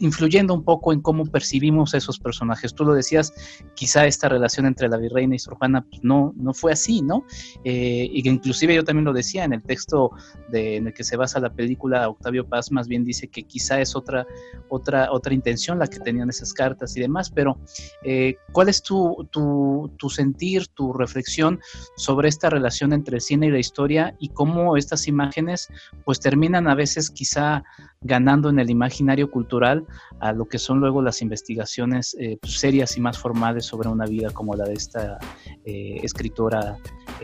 [0.00, 2.74] influyendo un poco en cómo percibimos esos personajes.
[2.74, 3.32] Tú lo decías,
[3.74, 7.24] quizá esta relación entre la virreina y Sor Juana pues no, no fue así, ¿no?
[7.64, 10.10] Eh, y que inclusive yo también lo decía en el texto
[10.50, 13.80] de, en el que se basa la película, Octavio Paz más bien dice que quizá
[13.80, 14.26] es otra,
[14.68, 17.58] otra, otra intención la que tenían esas cartas y demás, pero
[18.02, 21.60] eh, ¿cuál es tu, tu, tu sentir, tu reflexión
[21.96, 25.68] sobre esta relación entre el cine y la historia y cómo estas imágenes
[26.04, 27.64] pues terminan a veces quizá
[28.00, 29.86] ganando en el imaginario cultural
[30.20, 34.06] a lo que son luego las investigaciones eh, pues, serias y más formales sobre una
[34.06, 35.18] vida como la de esta
[35.64, 36.76] eh, escritora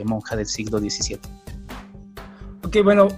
[0.04, 1.20] monja del siglo XVII.
[2.62, 3.08] Ok, bueno,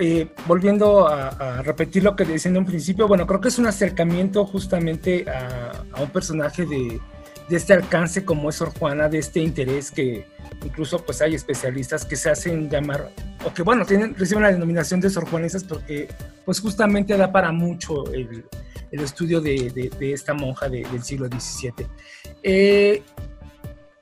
[0.47, 4.45] volviendo a, repetir lo que decía en un principio, bueno, creo que es un acercamiento
[4.45, 7.01] justamente a, un personaje de,
[7.49, 10.27] de, este alcance como es Sor Juana, de este interés que,
[10.65, 13.11] incluso pues hay especialistas que se hacen llamar,
[13.45, 16.09] o que bueno, tienen, reciben la denominación de sorjuanistas porque
[16.45, 18.45] pues justamente da para mucho el,
[18.97, 21.87] el estudio de, de, esta monja del siglo XVII.
[22.43, 23.03] Eh,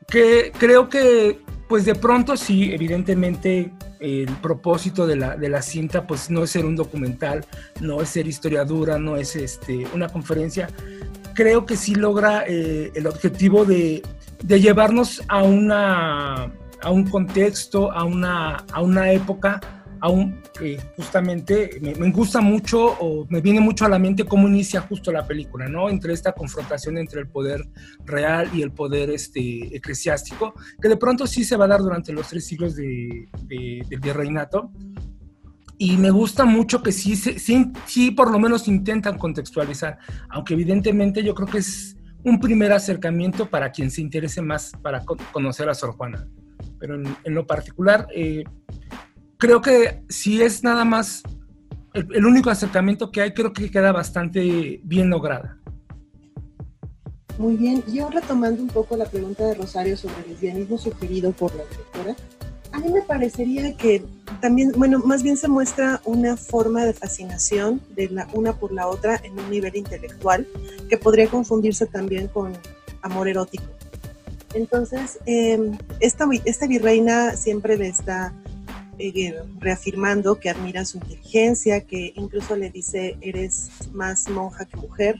[0.06, 6.06] que creo que pues de pronto sí, evidentemente el propósito de la, de la, cinta
[6.06, 7.44] pues no es ser un documental,
[7.80, 10.68] no es ser historiadora, no es este, una conferencia.
[11.34, 14.02] Creo que sí logra eh, el objetivo de
[14.44, 16.52] de llevarnos a, una,
[16.82, 19.60] a un contexto, a una, a una época,
[20.04, 24.46] a un, que justamente me, gusta mucho o me viene mucho a la mente cómo
[24.46, 25.88] inicia justo la película, ¿no?
[25.88, 27.66] Entre esta confrontación entre el poder
[28.04, 32.12] real y el poder este, eclesiástico, que de pronto sí se va a dar durante
[32.12, 34.70] los tres siglos de, del virreinato.
[35.78, 39.96] Y me gusta mucho que sí, sí, sí, por lo menos intentan contextualizar,
[40.28, 45.02] aunque evidentemente yo creo que es un primer acercamiento para quien se interese más para
[45.32, 46.28] conocer a Sor Juana.
[46.78, 48.44] Pero en, lo particular, eh,
[49.38, 51.22] creo que si es nada más
[51.94, 55.58] el, único acercamiento que hay, creo que queda bastante bien lograda.
[57.38, 61.54] Muy bien, yo retomando un poco la pregunta de Rosario sobre el lesbianismo sugerido por
[61.54, 62.16] la directora,
[62.72, 64.04] a mí me parecería que
[64.40, 68.88] también, bueno, más bien se muestra una forma de fascinación de la una por la
[68.88, 70.46] otra en un nivel intelectual
[70.88, 72.52] que podría confundirse también con
[73.02, 73.64] amor erótico.
[74.54, 78.32] Entonces, em, esta, esta virreina siempre le está
[78.98, 85.16] eh, reafirmando que admira su inteligencia, que incluso le dice, eres más monja que mujer,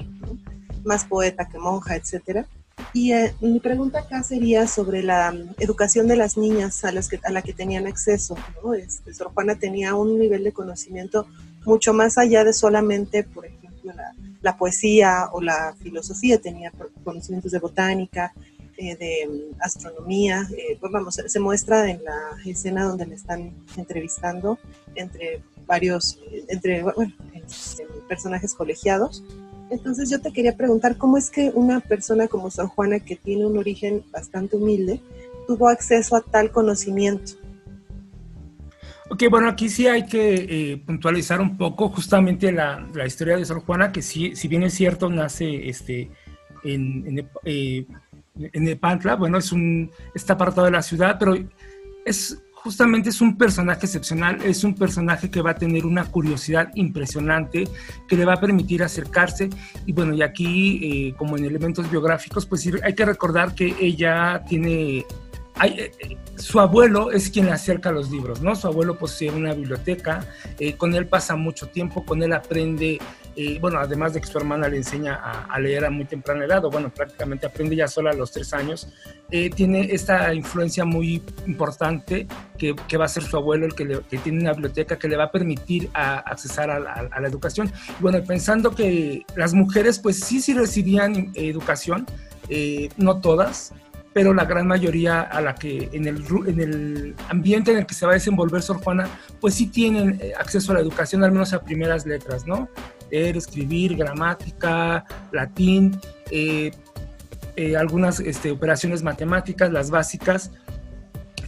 [0.84, 2.46] más poeta que monja, etcétera
[2.92, 7.08] y eh, mi pregunta acá sería sobre la mm, educación de las niñas a, las
[7.08, 8.36] que, a la que tenían acceso.
[8.62, 8.74] ¿no?
[8.74, 11.26] Este, Sor Juana tenía un nivel de conocimiento
[11.64, 13.92] mucho más allá de solamente, por ejemplo,
[14.42, 16.70] la, poesía o la filosofía, tenía
[17.02, 18.32] conocimientos de botánica,
[18.76, 20.48] eh, de mm, astronomía.
[20.56, 24.58] Eh, pues vamos, se muestra en la escena donde le están entrevistando
[24.94, 27.12] entre varios, entre bueno,
[28.08, 29.24] personajes colegiados
[29.70, 33.46] entonces yo te quería preguntar cómo es que una persona como San Juana, que tiene
[33.46, 35.00] un origen bastante humilde,
[35.46, 37.32] tuvo acceso a tal conocimiento.
[39.10, 40.34] Ok, bueno, aquí sí hay que
[40.72, 44.74] eh, puntualizar un poco justamente la, historia de Sor Juana, que sí, si bien es
[44.74, 46.10] cierto, nace este,
[46.62, 47.86] en, en, eh,
[48.36, 51.36] en Nepantla, bueno, es un, está apartado de la ciudad, pero
[52.04, 56.70] es justamente es un personaje excepcional, es un personaje que va a tener una curiosidad
[56.74, 57.68] impresionante,
[58.08, 59.50] que le va a permitir acercarse.
[59.84, 64.42] Y bueno, y aquí, eh, como en elementos biográficos, pues hay que recordar que ella
[64.48, 65.04] tiene eh,
[66.00, 68.56] eh, su abuelo es quien le acerca los libros, ¿no?
[68.56, 70.26] Su abuelo posee una biblioteca,
[70.78, 72.98] con él pasa mucho tiempo, con él aprende
[73.60, 76.70] bueno, además de que su hermana le enseña a, leer a muy temprana edad, o
[76.70, 78.88] bueno, prácticamente aprende ya sola a los tres años,
[79.30, 82.26] eh, tiene esta influencia muy importante
[82.58, 85.16] que, que, va a ser su abuelo, el que, que, tiene una biblioteca que le
[85.16, 87.72] va a permitir a, accesar a, la educación.
[88.00, 92.06] Bueno, pensando que las mujeres pues sí, sí recibían educación,
[92.48, 93.72] eh, no todas,
[94.14, 97.94] pero la gran mayoría a la que en el, en el ambiente en el que
[97.94, 99.08] se va a desenvolver Sor Juana,
[99.40, 102.68] pues sí tienen eh, acceso a la educación, al menos a primeras letras, ¿no?
[103.10, 105.98] leer, escribir, gramática, latín,
[106.30, 106.70] eh,
[107.56, 110.50] eh, algunas este, operaciones matemáticas, las básicas.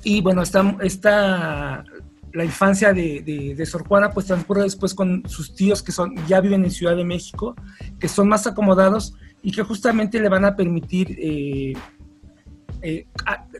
[0.02, 1.84] Y bueno, está, está
[2.32, 6.40] la infancia de, de, Sor Juana pues transcurre después con sus tíos que son, ya
[6.40, 7.54] viven en Ciudad de México,
[7.98, 11.72] que son más acomodados y que justamente le van a permitir eh,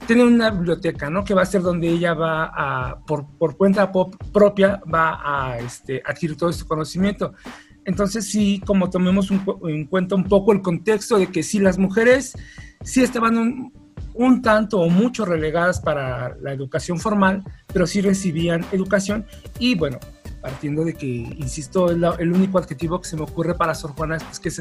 [0.06, 1.24] tener una biblioteca, ¿no?
[1.24, 3.90] Que va a ser donde ella va a, por, por cuenta
[4.32, 7.34] propia, va a este, adquirir todo este conocimiento.
[7.86, 12.34] Entonces sí, como tomemos en cuenta un poco el contexto de que sí las mujeres
[12.82, 13.70] sí estaban
[14.14, 19.24] un, tanto o mucho relegadas para la educación formal, pero sí recibían educación
[19.58, 19.98] y bueno,
[20.46, 24.38] partiendo de que, insisto, el, único adjetivo que se me ocurre para Sor Juana es
[24.38, 24.60] que es,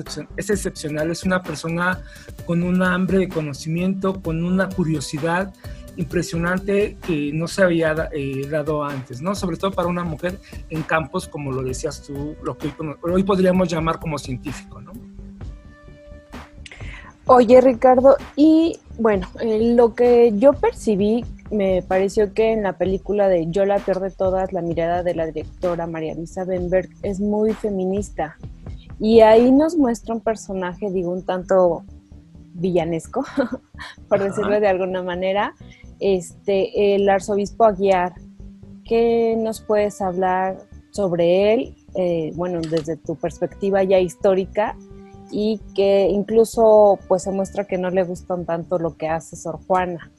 [0.50, 2.02] excepcional, es una persona
[2.48, 5.54] con un hambre de conocimiento, con una curiosidad
[5.96, 9.36] impresionante que no se había eh, dado antes, ¿no?
[9.36, 10.40] Sobre todo para una mujer
[10.72, 14.92] en campos, como lo decías tú, lo que hoy, podríamos llamar como científico, ¿no?
[17.28, 23.30] Oye, Ricardo, y bueno, eh, lo que yo percibí, me pareció que en la película
[23.30, 27.20] de Yo la peor de todas, la mirada de la directora María Luisa Benberg es
[27.20, 28.38] muy feminista
[29.00, 31.84] Y ahí nos muestra un personaje, digo, un tanto
[32.54, 33.26] villanesco,
[34.10, 35.54] por decirlo de alguna manera,
[36.00, 38.14] este, el arzobispo Aguiar.
[38.86, 40.58] ¿Qué nos puedes hablar
[40.92, 41.76] sobre él?
[41.96, 44.78] Eh, bueno, desde tu perspectiva ya histórica
[45.32, 49.60] y que incluso pues se muestra que no le gustan tanto lo que hace Sor
[49.66, 50.12] Juana.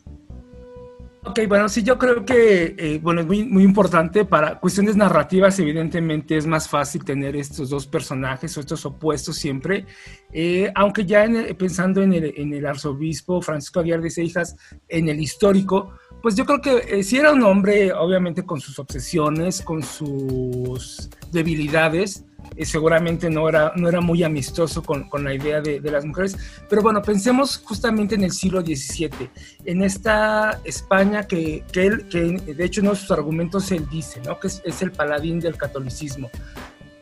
[1.29, 5.59] Ok, bueno, sí, yo creo que, eh, bueno, es muy, muy importante para cuestiones narrativas,
[5.59, 9.87] evidentemente es más fácil tener estos dos personajes o estos opuestos siempre,
[10.33, 11.27] eh, aunque ya
[11.59, 14.57] pensando en el, arzobispo Francisco Aguiar de Seijas,
[14.89, 18.79] en el histórico, pues yo creo que eh, sí era un hombre, obviamente, con sus
[18.79, 22.24] obsesiones, con sus debilidades,
[22.64, 26.36] seguramente no era, no era muy amistoso con, con la idea de, de, las mujeres.
[26.68, 29.30] Pero bueno, pensemos justamente en el siglo XVII,
[29.64, 32.20] en esta España que, que él, que
[32.55, 34.38] de hecho uno de sus argumentos él dice, ¿no?
[34.38, 36.30] que es, es el paladín del catolicismo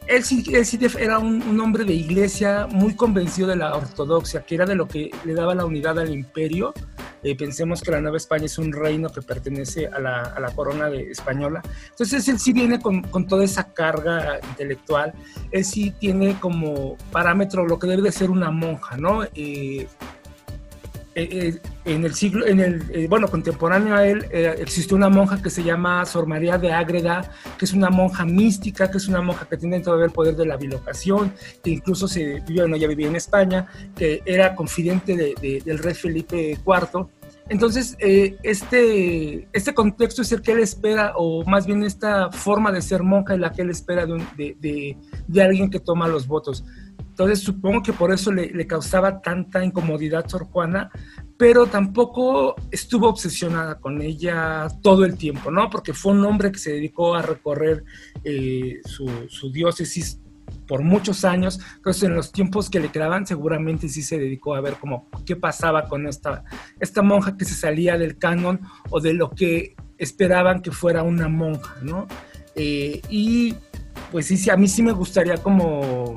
[0.07, 0.45] él sí,
[0.99, 5.11] era un, hombre de iglesia muy convencido de la ortodoxia, que era de lo que
[5.25, 6.75] le daba la unidad al imperio.
[7.25, 11.63] Eh, pensemos que la Nueva España es un reino que pertenece a la, corona española.
[11.91, 15.15] Entonces él sí viene con, con, toda esa carga intelectual.
[15.51, 19.25] Él sí tiene como parámetro lo que debe de ser una monja, ¿no?
[19.35, 19.89] Eh,
[21.17, 25.41] eh, eh, en el siglo, en el, eh, bueno, contemporáneo a él, existió una monja
[25.41, 29.21] que se llama Sor María de Ágreda, que es una monja mística, que es una
[29.21, 32.89] monja que tiene todavía el poder de la bilocación, que incluso se vivió, no, ya
[32.89, 37.07] vivía en España, que era confidente de, del rey Felipe IV.
[37.49, 42.83] Entonces, este, este contexto es el que él espera, o más bien esta forma de
[42.83, 44.97] ser monja es la que él espera de, de,
[45.29, 46.65] de alguien que toma los votos.
[47.15, 50.91] Entonces supongo que por eso le, causaba tanta incomodidad Sor Juana,
[51.37, 55.71] pero tampoco estuvo obsesionada con ella todo el tiempo, ¿no?
[55.71, 57.85] Porque fue un hombre que se dedicó a recorrer
[58.25, 60.19] eh, su, diócesis
[60.67, 64.61] por muchos años, entonces en los tiempos que le quedaban seguramente sí se dedicó a
[64.61, 66.43] ver cómo qué pasaba con esta,
[66.81, 68.61] esta monja que se salía del canon
[68.91, 72.09] o de lo que esperaban que fuera una monja, ¿no?
[72.57, 73.55] Eh, y
[74.11, 76.17] pues sí, sí, a mí sí me gustaría como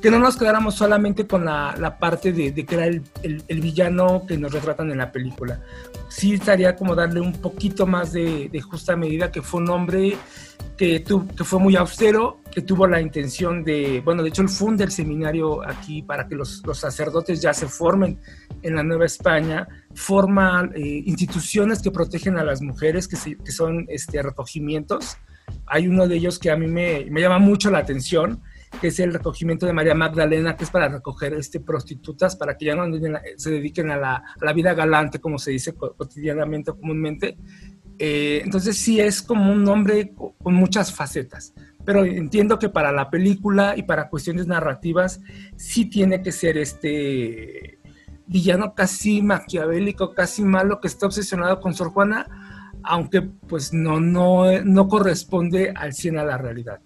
[0.00, 3.60] que no nos quedáramos solamente con la, la parte de, de, que era el, el,
[3.60, 5.60] villano que nos retratan en la película.
[6.08, 10.16] Sí estaría como darle un poquito más de, de justa medida, que fue un hombre
[10.76, 14.48] que, tu, que fue muy austero, que tuvo la intención de, bueno, de hecho él
[14.48, 18.20] funda el seminario aquí para que los, los sacerdotes ya se formen
[18.62, 23.86] en la Nueva España, forma eh, instituciones que protegen a las mujeres, que, que son
[23.88, 25.16] este, recogimientos.
[25.66, 28.40] Hay uno de ellos que a mí me, me llama mucho la atención,
[28.80, 32.66] que es el recogimiento de María Magdalena, que es para recoger este, prostitutas, para que
[32.66, 32.84] ya no
[33.36, 37.36] se dediquen a la, a la vida galante, como se dice cotidianamente, comúnmente.
[37.98, 41.52] Eh, entonces sí es como un hombre con muchas facetas,
[41.84, 45.20] pero entiendo que para la película y para cuestiones narrativas
[45.56, 47.78] sí tiene que ser este
[48.28, 52.28] villano casi maquiavélico, casi malo, que está obsesionado con Sor Juana,
[52.84, 56.80] aunque pues no, no, no corresponde al 100 a la realidad.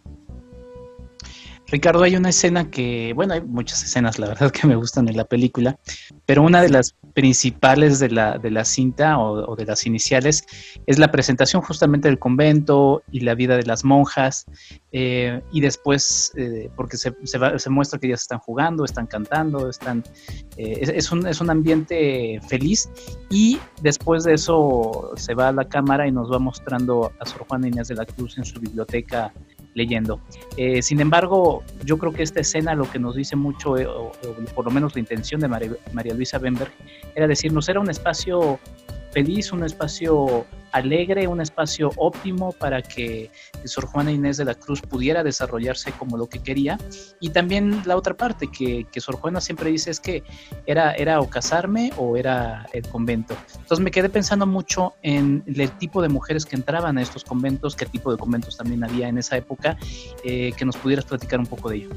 [1.73, 5.17] Ricardo, hay una escena que, bueno, hay muchas escenas, la verdad, que me gustan en
[5.17, 5.79] la película,
[6.27, 10.45] pero una de las principales de la, de la cinta o, de las iniciales
[10.87, 14.45] es la presentación justamente del convento y la vida de las monjas,
[14.93, 20.05] eh, y después, eh, porque se, se, muestra que ellas están jugando, están cantando, están,
[20.59, 22.91] eh, es, un, es un ambiente feliz,
[23.31, 27.47] y después de eso se va a la cámara y nos va mostrando a Sor
[27.49, 29.33] Juana Inés de la Cruz en su biblioteca
[29.75, 30.21] leyendo.
[30.57, 34.13] Eh, sin embargo, yo creo que esta escena lo que nos dice mucho, eh, o,
[34.55, 36.73] por lo menos la intención de María, Luisa Bemberg,
[37.15, 38.59] era decirnos, era un espacio
[39.13, 43.31] feliz, un espacio alegre, un espacio óptimo para que
[43.65, 46.79] Sor Juana Inés de la Cruz pudiera desarrollarse como lo que quería.
[47.21, 50.25] Y también la otra parte que, Sor Juana siempre dice es que
[50.67, 53.37] era, era o casarme o era el convento.
[53.55, 57.77] Entonces me quedé pensando mucho en el tipo de mujeres que entraban a estos conventos,
[57.77, 59.77] qué tipo de conventos también había en esa época,
[60.25, 61.91] eh, que nos pudieras platicar un poco de ello.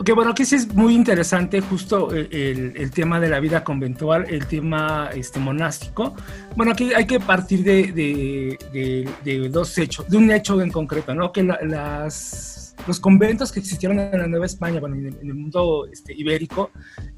[0.00, 3.64] Ok, bueno, aquí sí es muy interesante justo eh, el, el, tema de la vida
[3.64, 6.14] conventual, el tema este, monástico.
[6.54, 11.14] Bueno, aquí hay que partir de, de, de, dos hechos, de un hecho en concreto,
[11.16, 11.32] ¿no?
[11.32, 15.86] Que la, las los conventos que existieron en la Nueva España, bueno, en el, mundo
[15.90, 16.70] este, ibérico,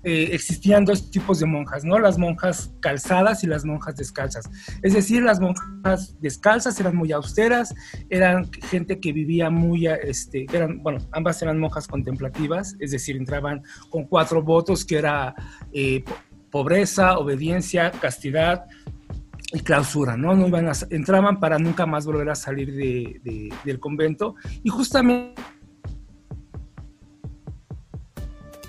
[0.03, 1.99] eh, existían dos tipos de monjas, ¿no?
[1.99, 4.49] Las monjas calzadas y las monjas descalzas.
[4.83, 7.75] Es decir, las monjas descalzas eran muy austeras,
[8.09, 13.63] eran gente que vivía muy, este, eran, bueno, ambas eran monjas contemplativas, es decir, entraban
[13.91, 15.35] con cuatro votos que era
[15.73, 16.05] eh,
[16.51, 18.67] pobreza, obediencia, castidad,
[19.53, 20.35] y clausura, ¿no?
[20.35, 24.69] No iban a, entraban para nunca más volver a salir de, de, del convento y
[24.69, 25.41] justamente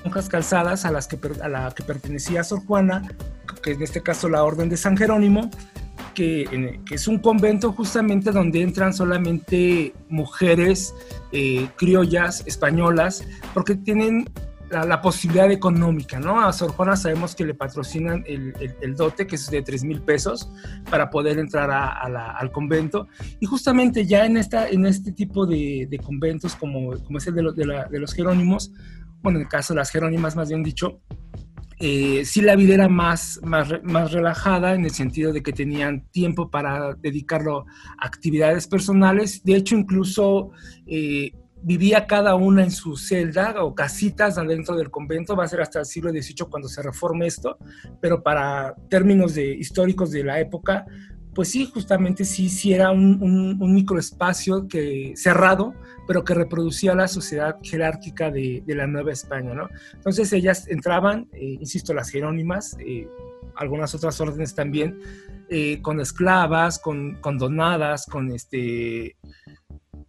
[0.04, 3.04] monjas calzadas a las que a la que pertenecía Sor Juana,
[3.62, 5.50] que en este caso la Orden de San Jerónimo,
[6.14, 10.94] que, es un convento justamente donde entran solamente mujeres
[11.32, 13.24] eh, criollas españolas,
[13.54, 14.30] porque tienen
[14.72, 16.42] la, posibilidad económica, ¿no?
[16.42, 20.50] A Sor Juana sabemos que le patrocinan el, dote, que es de 3 mil pesos,
[20.90, 23.08] para poder entrar al convento.
[23.40, 27.44] Y justamente ya en, esta, en este tipo de, conventos, como, como es el de,
[27.90, 28.72] de, los Jerónimos,
[29.22, 31.02] bueno, en el caso de las Jerónimas, más bien dicho,
[31.84, 36.06] eh, sí la vida era más, más, más, relajada en el sentido de que tenían
[36.12, 37.66] tiempo para dedicarlo
[37.98, 39.44] a actividades personales.
[39.44, 40.52] De hecho, incluso
[40.86, 41.32] eh,
[41.64, 45.80] vivía cada una en su celda o casitas dentro del convento, va a ser hasta
[45.80, 47.58] el siglo XVIII cuando se reforme esto,
[48.00, 50.86] pero para términos de, históricos de la época,
[51.34, 55.74] pues sí, justamente sí, sí era un, un, microespacio que, cerrado,
[56.06, 59.70] pero que reproducía la sociedad jerárquica de, de la Nueva España, ¿no?
[59.94, 63.08] Entonces ellas entraban, eh, insisto, las jerónimas, eh,
[63.56, 65.00] algunas otras órdenes también,
[65.50, 69.16] eh, con esclavas, con, con donadas, con, este,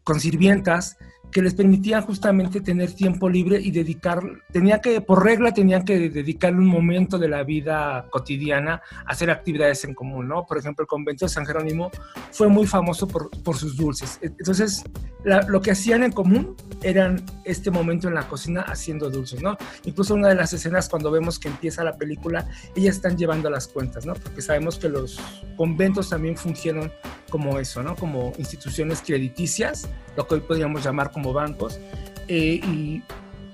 [0.02, 0.96] con sirvientas,
[1.32, 4.22] que les permitían justamente tener tiempo libre y dedicar,
[4.52, 9.30] tenía que, por regla, tenían que dedicarle un momento de la vida cotidiana a hacer
[9.30, 10.44] actividades en común, ¿no?
[10.44, 11.90] Por ejemplo, el convento de San Jerónimo
[12.30, 14.18] fue muy famoso por, por sus dulces.
[14.20, 14.84] Entonces,
[15.24, 19.56] lo que hacían en común eran este momento en la cocina haciendo dulces, ¿no?
[19.84, 23.68] Incluso una de las escenas cuando vemos que empieza la película, ellas están llevando las
[23.68, 24.14] cuentas, ¿no?
[24.14, 25.18] Porque sabemos que los
[25.56, 26.92] conventos también fungieron
[27.30, 27.96] como eso, ¿no?
[27.96, 31.78] Como instituciones crediticias, lo que hoy podríamos llamar como bancos.
[32.26, 33.02] Eh, y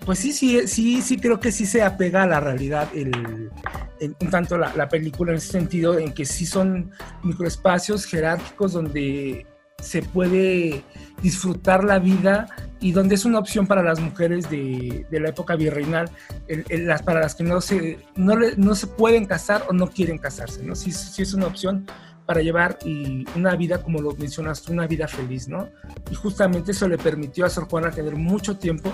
[0.06, 3.50] pues sí, sí, sí, sí creo que sí se apega a la realidad el,
[4.00, 6.92] un tanto la, la, película en ese sentido, en que sí son
[7.22, 9.46] microespacios jerárquicos donde
[9.82, 10.82] se puede
[11.22, 12.46] disfrutar la vida
[12.80, 16.10] y donde es una opción para las mujeres de, de la época virreinal,
[16.68, 20.62] las, para las que no se, no, no, se pueden casar o no quieren casarse,
[20.62, 20.76] ¿no?
[20.76, 21.86] Sí, sí es una opción
[22.24, 25.68] para llevar y una vida, como lo mencionas, una vida feliz, ¿no?
[26.10, 28.92] Y justamente eso le permitió a Sor Juana tener mucho tiempo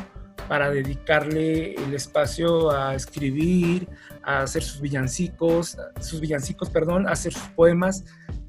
[0.48, 3.88] para dedicarle el espacio a escribir,
[4.22, 8.04] a hacer sus villancicos, sus villancicos, perdón, a hacer sus poemas.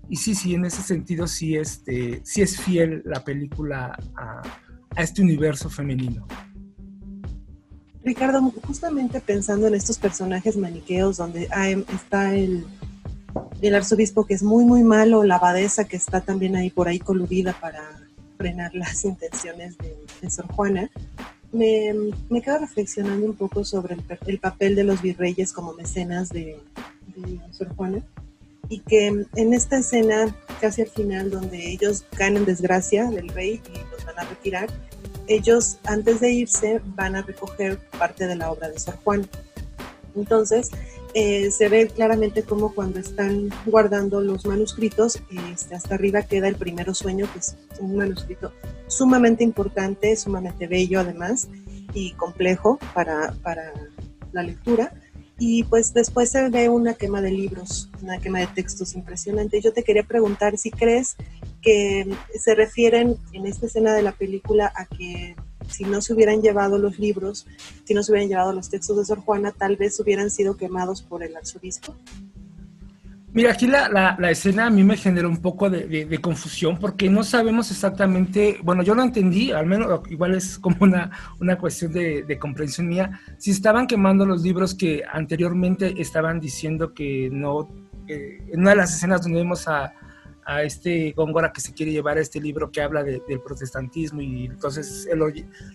[0.10, 4.42] Y sí, sí, en ese sentido sí, este, sí es fiel la película a,
[4.98, 6.26] este universo femenino.
[8.04, 11.50] Ricardo, justamente pensando en estos personajes maniqueos donde
[11.94, 12.66] está el,
[13.62, 17.00] el arzobispo que es muy, muy malo, la abadesa que está también ahí por ahí
[17.00, 17.82] coludida para
[18.38, 20.90] frenar las intenciones de, Sor Juana,
[21.52, 21.94] me,
[22.30, 23.96] me, quedo reflexionando un poco sobre
[24.26, 26.60] el, papel de los virreyes como mecenas de,
[27.52, 28.04] Sor Juana
[28.70, 33.92] y que en esta escena, casi al final, donde ellos ganan desgracia del rey y
[33.92, 34.70] los van a retirar,
[35.28, 39.28] ellos antes de irse van a recoger parte de la obra de Sor Juana.
[40.16, 40.70] Entonces,
[41.14, 46.56] eh, se ve claramente como cuando están guardando los manuscritos, este, hasta arriba queda el
[46.56, 48.52] primero sueño, que es un manuscrito
[48.88, 51.48] sumamente importante, sumamente bello además
[51.94, 53.72] y complejo para, para
[54.34, 54.94] la lectura.
[55.38, 59.62] Y pues después se ve una quema de libros, una quema de textos impresionante.
[59.62, 61.18] Yo te quería preguntar si crees
[61.62, 62.08] que
[62.40, 65.36] se refieren en esta escena de la película a que
[65.70, 67.48] si no se hubieran llevado los libros,
[67.84, 71.02] si no se hubieran llevado los textos de Sor Juana, tal vez hubieran sido quemados
[71.02, 71.96] por el arzobispo?
[73.36, 77.22] Mira, aquí la, la, escena a mí me generó un poco de, confusión porque no
[77.22, 81.12] sabemos exactamente, bueno, yo lo entendí, al menos igual es como una,
[81.42, 87.28] una cuestión de, comprensión mía, si estaban quemando los libros que anteriormente estaban diciendo que
[87.30, 87.70] no,
[88.08, 89.92] en una de las escenas donde vemos a,
[90.46, 94.46] a este Góngora que se quiere llevar a este libro que habla del protestantismo y
[94.46, 95.28] entonces él lo,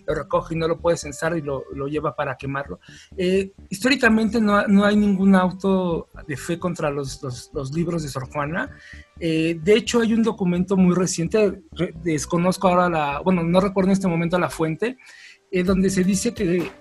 [0.07, 2.79] recoge y no lo puede censar y lo, lleva para quemarlo.
[3.17, 7.21] Eh, históricamente no, no, hay ningún auto de fe contra los,
[7.53, 8.69] los, libros de Sor Juana.
[9.19, 11.61] Eh, de hecho, hay un documento muy reciente,
[12.01, 14.97] desconozco ahora la, bueno, no recuerdo en este momento la fuente,
[15.51, 16.71] eh, donde se dice que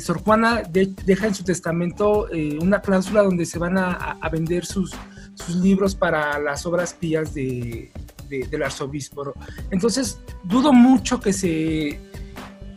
[0.00, 2.26] Sor Juana deja en su testamento
[2.60, 4.96] una cláusula donde se van a, a vender sus
[5.36, 7.92] sus libros para las obras pías de,
[8.28, 9.34] del arzobispo.
[9.70, 12.00] Entonces, dudo mucho que se,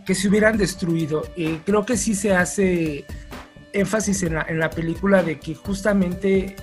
[0.05, 1.23] que se hubieran destruido.
[1.35, 3.05] Eh, creo que sí se hace
[3.73, 6.55] énfasis en la, en la película de que justamente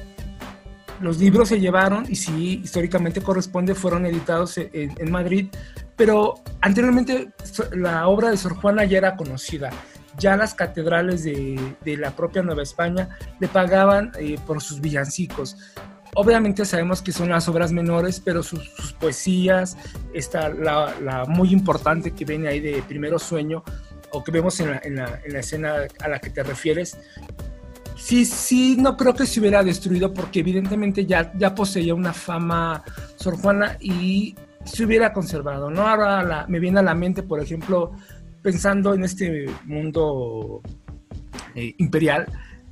[1.01, 5.49] los libros se llevaron y sí, históricamente corresponde, fueron editados en, en, Madrid,
[5.95, 7.29] pero anteriormente
[7.73, 9.71] la obra de Sor Juana ya era conocida
[10.19, 13.09] ya las catedrales de, la propia Nueva España
[13.41, 15.57] le pagaban eh, por sus villancicos.
[16.15, 19.77] Obviamente sabemos que son las obras menores, pero sus, poesías,
[20.15, 23.63] está la, muy importante que viene ahí de Primero Sueño,
[24.13, 26.97] o que vemos en la, en la, en la escena a la que te refieres,
[27.97, 32.85] sí, sí, no creo que se hubiera destruido porque evidentemente ya, ya poseía una fama
[33.17, 35.87] Sor Juana y se hubiera conservado, ¿no?
[35.87, 37.93] Ahora la, me viene a la mente, por ejemplo,
[38.47, 40.63] pensando en este mundo
[41.57, 42.29] eh, imperial,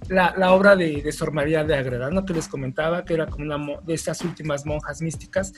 [0.09, 2.25] la, obra de, Sor María de Agreda, ¿no?
[2.25, 5.53] que les comentaba, que era como una de estas últimas monjas místicas.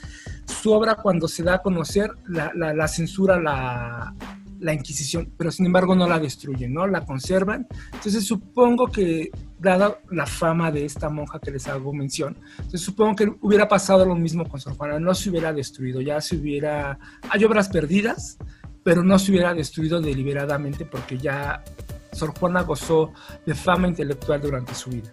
[0.45, 4.11] Su obra, cuando se da a conocer, la, censura la,
[4.59, 6.87] la Inquisición, pero sin embargo no la destruyen, ¿no?
[6.87, 7.67] La conservan.
[7.93, 13.15] Entonces supongo que, dada la fama de esta monja que les hago mención, entonces supongo
[13.15, 16.97] que hubiera pasado lo mismo con Sor Juana, no se hubiera destruido, ya se hubiera...
[17.29, 18.39] Hay obras perdidas,
[18.87, 21.61] pero no se hubiera destruido deliberadamente porque ya
[22.13, 23.11] Sor Juana gozó
[23.45, 25.11] de fama intelectual durante su vida.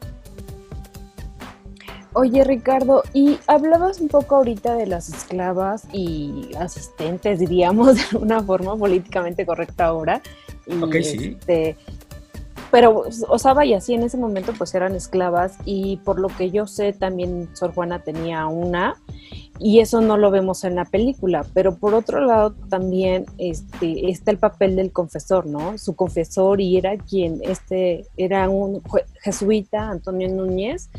[2.12, 8.40] Oye Ricardo, y hablabas un poco ahorita de las esclavas y asistentes, diríamos, de una
[8.44, 10.22] forma políticamente correcta ahora.
[10.68, 11.36] Y ok, sí.
[11.40, 11.76] Este,
[12.74, 16.50] pero, o sea, vaya, sí, en ese momento pues eran esclavas y por lo que
[16.50, 19.00] yo sé también Sor Juana tenía una
[19.60, 24.32] y eso no lo vemos en la película, pero por otro lado también este, está
[24.32, 25.78] el papel del confesor, ¿no?
[25.78, 28.82] Su confesor y era quien, este, era un
[29.22, 30.90] jesuita, Antonio Núñez,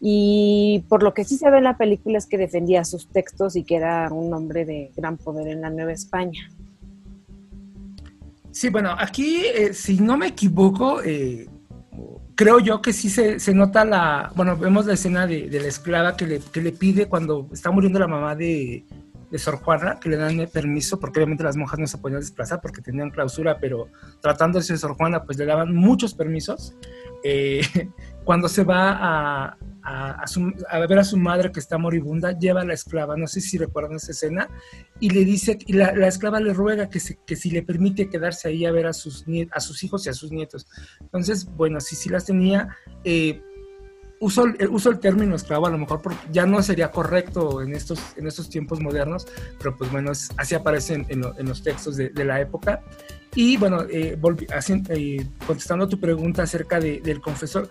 [0.00, 3.56] y por lo que sí se ve en la película es que defendía sus textos
[3.56, 6.48] y que era un hombre de gran poder en la Nueva España.
[8.58, 11.48] Sí, bueno, aquí, eh, si no me equivoco, eh,
[12.34, 15.68] creo yo que sí se, se, nota la, bueno, vemos la escena de, de la
[15.68, 18.84] esclava que le, que le, pide cuando está muriendo la mamá de,
[19.30, 22.60] de Sor Juana, que le dan permiso, porque obviamente las monjas no se podían desplazar
[22.60, 23.88] porque tenían clausura, pero
[24.20, 26.74] tratándose de Sor Juana, pues le daban muchos permisos.
[27.24, 27.60] Eh,
[28.24, 30.24] cuando se va a, a,
[30.70, 33.56] a, ver a su madre que está moribunda, lleva a la esclava, no sé si
[33.56, 34.48] recuerdan esa escena,
[35.00, 38.10] y le dice, y la, la esclava le ruega que, se, que, si le permite
[38.10, 40.66] quedarse ahí a ver a sus, a sus hijos y a sus nietos.
[41.00, 42.68] Entonces, bueno, si sí las tenía,
[43.04, 43.42] eh,
[44.20, 48.00] uso, uso, el término esclavo a lo mejor porque ya no sería correcto en estos,
[48.16, 49.26] en estos tiempos modernos,
[49.58, 52.82] pero pues bueno, es, así aparece en, en, en, los textos de, de la época.
[53.34, 57.70] Y bueno, eh, volví, así, eh, contestando a tu pregunta acerca de, del confesor,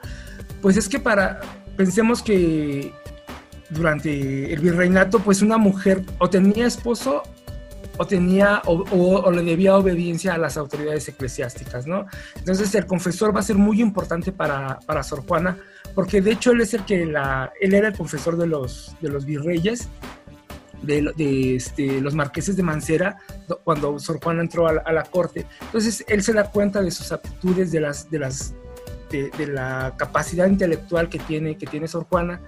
[0.61, 1.41] pues es que para,
[1.75, 2.93] pensemos que
[3.69, 7.23] durante el virreinato, pues una mujer o tenía esposo
[7.97, 12.05] o tenía o, o, o, le debía obediencia a las autoridades eclesiásticas, ¿no?
[12.35, 15.57] Entonces el confesor va a ser muy importante para, para Sor Juana,
[15.97, 19.09] porque de hecho él es el que la, él era el confesor de los, de
[19.09, 19.89] los virreyes,
[20.83, 23.17] de, de este, los marqueses de Mancera,
[23.63, 25.47] cuando Sor Juana entró a la, a la, corte.
[25.59, 28.53] Entonces él se da cuenta de sus aptitudes, de las, de las
[29.09, 32.41] de, de, la capacidad intelectual que tiene, que tiene Sor Juana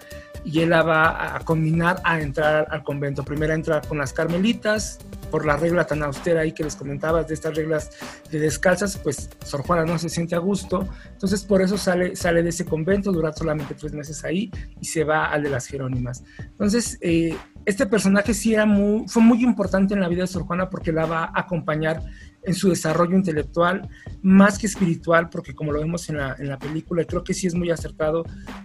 [0.45, 3.23] y él la va a combinar a entrar al convento.
[3.23, 7.27] Primero a entrar con las carmelitas, por la regla tan austera ahí que les comentabas
[7.27, 7.91] de estas reglas
[8.31, 12.43] de descalzas, pues Sor Juana no se siente a gusto, entonces por eso sale, sale
[12.43, 16.23] de ese convento, dura solamente tres meses ahí y se va al de las Jerónimas.
[16.39, 17.35] Entonces, eh,
[17.65, 20.91] este personaje sí era muy, fue muy importante en la vida de Sor Juana porque
[20.91, 22.01] la va a acompañar
[22.43, 23.89] en su desarrollo intelectual,
[24.21, 27.47] más que espiritual, porque como lo vemos en la, en la película, creo que sí
[27.47, 28.23] es muy acertado,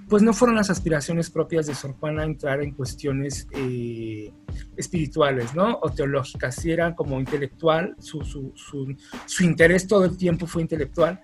[0.09, 4.33] pues no fueron las aspiraciones propias de Sor Juana entrar en cuestiones eh,
[4.77, 5.79] espirituales, ¿no?
[5.83, 8.95] O teológicas, sí eran como intelectual, su, su, su,
[9.27, 11.21] su interés todo el tiempo fue intelectual,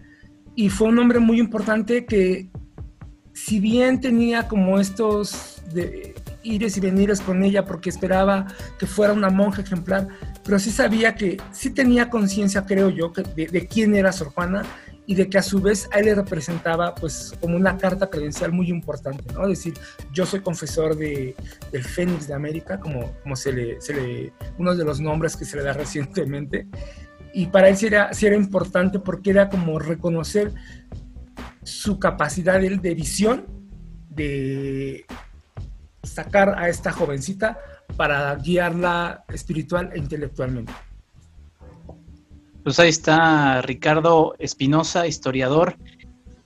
[0.54, 2.50] y fue un hombre muy importante que,
[3.32, 8.46] si bien tenía como estos de, ires y venires con ella porque esperaba
[8.78, 10.08] que fuera una monja ejemplar,
[10.50, 14.64] pero sí sabía que sí tenía conciencia, creo yo, de, quién era Sor Juana
[15.06, 18.50] y de que a su vez a él le representaba pues como una carta credencial
[18.50, 19.46] muy importante, ¿no?
[19.46, 19.74] Decir,
[20.12, 21.36] yo soy confesor de,
[21.70, 25.44] del Fénix de América, como, como se, le, se le, uno de los nombres que
[25.44, 26.66] se le da recientemente,
[27.32, 30.52] y para él sí era, sí era importante porque era como reconocer
[31.62, 33.46] su capacidad de, de visión,
[34.08, 35.06] de
[36.02, 37.56] sacar a esta jovencita
[37.96, 40.72] para guiarla espiritual e intelectualmente.
[42.62, 45.76] Pues ahí está Ricardo Espinosa, historiador.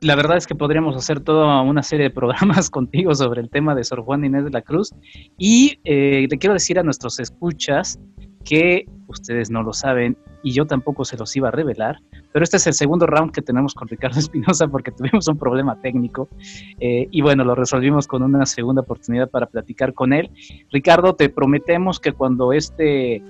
[0.00, 3.74] La verdad es que podríamos hacer toda una serie de programas contigo sobre el tema
[3.74, 4.92] de Sor Juana Inés de la Cruz.
[5.38, 7.98] Y eh, le quiero decir a nuestros escuchas
[8.44, 11.98] que ustedes no lo saben y yo tampoco se los iba a revelar,
[12.34, 15.80] pero este es el segundo round que tenemos con Ricardo Espinosa porque tuvimos un problema
[15.80, 16.28] técnico
[16.80, 20.32] eh, y bueno, lo resolvimos con una segunda oportunidad para platicar con él.
[20.72, 23.22] Ricardo, te prometemos que cuando este,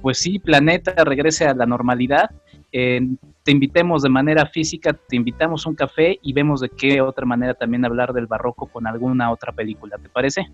[0.00, 2.30] pues sí, planeta regrese a la normalidad,
[2.72, 3.06] eh,
[3.42, 7.52] te invitemos de manera física, te invitamos un café y vemos de qué otra manera
[7.52, 10.46] también hablar del barroco con alguna otra película, ¿te parece?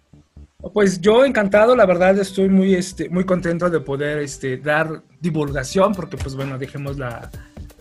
[0.73, 5.95] Pues yo encantado, la verdad estoy muy, este, muy contento de poder este, dar divulgación,
[5.95, 7.31] porque pues bueno, dejemos la,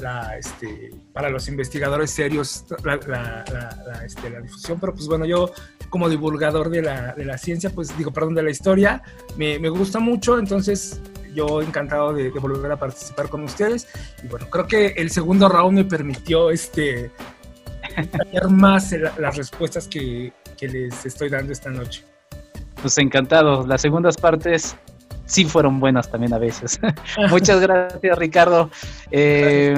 [0.01, 5.51] la, este, para los investigadores serios la, la, este, la, difusión, pero pues bueno, yo
[5.89, 9.01] como divulgador de la, de ciencia, pues digo, perdón, de la historia,
[9.37, 11.01] me, me gusta mucho, entonces
[11.33, 13.87] yo encantado de, volver a participar con ustedes.
[14.23, 17.11] Y bueno, creo que el segundo round me permitió este,
[18.49, 22.03] más las respuestas que, que les estoy dando esta noche.
[22.81, 23.65] Pues encantado.
[23.65, 24.75] Las segundas partes
[25.31, 26.79] sí fueron buenas también a veces.
[27.29, 28.69] Muchas gracias, Ricardo.
[29.09, 29.75] Eh,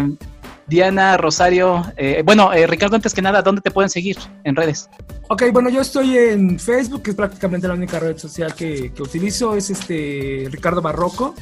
[0.66, 1.84] Diana, Rosario.
[1.95, 4.89] Eh, bueno, eh, Ricardo, antes que nada, ¿dónde te pueden seguir en redes?
[5.30, 9.56] Ok, bueno, yo estoy en Facebook, que es prácticamente la única red social que, utilizo,
[9.56, 11.36] es este Ricardo Barroco,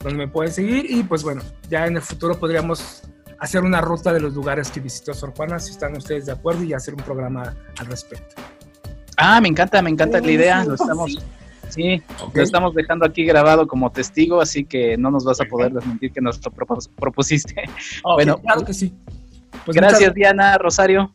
[0.00, 0.90] donde me pueden seguir.
[0.90, 3.02] Y pues bueno, ya en el futuro podríamos
[3.38, 6.64] hacer una ruta de los lugares que visitó Sor Juana, si están ustedes de acuerdo,
[6.64, 8.42] y hacer un programa al respecto.
[9.16, 10.64] Ah, me encanta, me encanta la idea.
[10.64, 11.18] Lo estamos, Sí,
[11.76, 16.12] lo estamos dejando aquí grabado como testigo, así que no nos vas a poder desmentir
[16.12, 16.40] que nos
[16.96, 17.54] propusiste.
[18.04, 18.92] bueno, claro que sí.
[19.64, 21.12] Pues gracias, Diana, Rosario.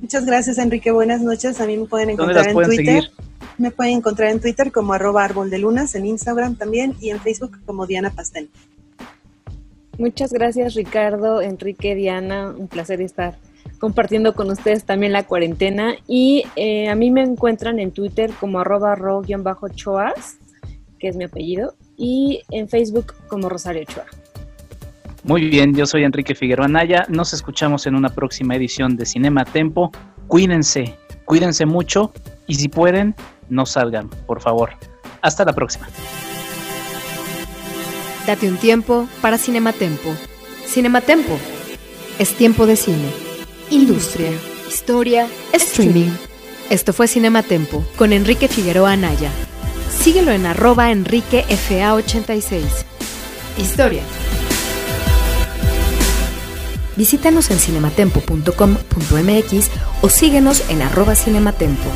[0.00, 0.90] Muchas gracias, Enrique.
[0.90, 1.60] Buenas noches.
[1.60, 3.10] A mí me pueden encontrar en Twitter.
[3.58, 7.20] Me pueden encontrar en Twitter como arroba árbol de lunas, en Instagram también y en
[7.20, 8.48] Facebook como Diana Pastel.
[9.98, 12.48] Muchas gracias, Ricardo, Enrique, Diana.
[12.48, 13.36] Un placer estar
[13.80, 15.96] compartiendo con ustedes también la cuarentena.
[16.06, 20.38] Y eh, a mí me encuentran en Twitter como arroba ro-choas,
[21.00, 24.04] que es mi apellido, y en Facebook como Rosario Choa.
[25.24, 27.06] Muy bien, yo soy Enrique Figueroa Naya.
[27.08, 29.90] Nos escuchamos en una próxima edición de Cinema Tempo.
[30.28, 32.12] Cuídense, cuídense mucho
[32.46, 33.14] y si pueden,
[33.48, 34.70] no salgan, por favor.
[35.20, 35.88] Hasta la próxima.
[38.26, 40.14] Date un tiempo para Cinematempo.
[40.66, 41.36] Cinematempo
[42.18, 43.29] es tiempo de cine
[43.70, 44.32] industria,
[44.68, 46.10] historia, streaming.
[46.68, 49.30] Esto fue Cinematempo con Enrique Figueroa Anaya.
[49.90, 52.62] Síguelo en arroba enriquefa86.
[53.58, 54.02] Historia.
[56.96, 59.70] Visítanos en cinematempo.com.mx
[60.02, 61.88] o síguenos en arroba cinematempo.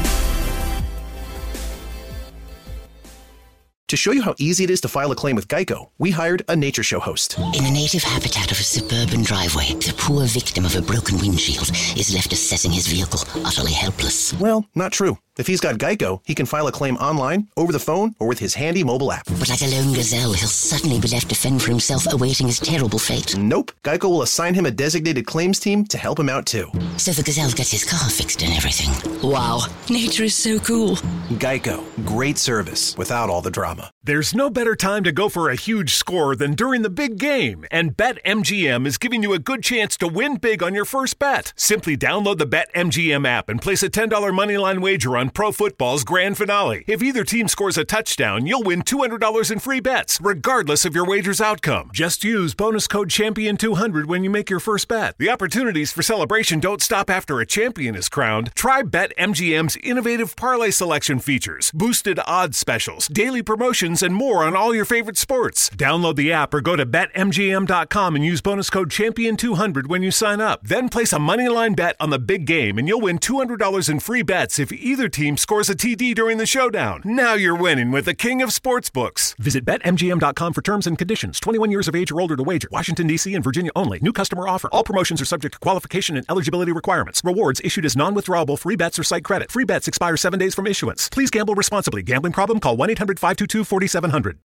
[3.94, 6.42] To show you how easy it is to file a claim with Geico, we hired
[6.48, 7.38] a nature show host.
[7.38, 11.70] In the native habitat of a suburban driveway, the poor victim of a broken windshield
[11.96, 14.34] is left assessing his vehicle, utterly helpless.
[14.34, 15.18] Well, not true.
[15.36, 18.38] If he's got Geico, he can file a claim online, over the phone, or with
[18.38, 19.26] his handy mobile app.
[19.26, 22.60] But like a lone gazelle, he'll suddenly be left to fend for himself, awaiting his
[22.60, 23.36] terrible fate.
[23.36, 23.72] Nope.
[23.82, 26.70] Geico will assign him a designated claims team to help him out too.
[26.98, 28.92] So the gazelle gets his car fixed and everything.
[29.28, 30.96] Wow, nature is so cool.
[31.30, 33.90] Geico, great service without all the drama.
[34.04, 37.64] There's no better time to go for a huge score than during the big game,
[37.72, 41.52] and BetMGM is giving you a good chance to win big on your first bet.
[41.56, 46.04] Simply download the BetMGM app and place a $10 moneyline wager on on pro football's
[46.04, 46.84] grand finale.
[46.86, 51.06] If either team scores a touchdown, you'll win $200 in free bets, regardless of your
[51.06, 51.90] wager's outcome.
[51.94, 55.14] Just use bonus code Champion200 when you make your first bet.
[55.18, 58.54] The opportunities for celebration don't stop after a champion is crowned.
[58.54, 64.74] Try BetMGM's innovative parlay selection features, boosted odds specials, daily promotions, and more on all
[64.74, 65.70] your favorite sports.
[65.70, 70.42] Download the app or go to BetMGM.com and use bonus code Champion200 when you sign
[70.42, 70.66] up.
[70.66, 74.22] Then place a moneyline bet on the big game, and you'll win $200 in free
[74.22, 77.00] bets if either team scores a TD during the showdown.
[77.04, 79.36] Now you're winning with the king of sportsbooks.
[79.36, 81.38] Visit BetMGM.com for terms and conditions.
[81.38, 82.68] 21 years of age or older to wager.
[82.72, 83.32] Washington, D.C.
[83.32, 84.00] and Virginia only.
[84.00, 84.68] New customer offer.
[84.72, 87.22] All promotions are subject to qualification and eligibility requirements.
[87.24, 89.52] Rewards issued as non withdrawable free bets or site credit.
[89.52, 91.08] Free bets expire seven days from issuance.
[91.08, 92.02] Please gamble responsibly.
[92.02, 92.58] Gambling problem?
[92.58, 94.38] Call 1 800 522 4700.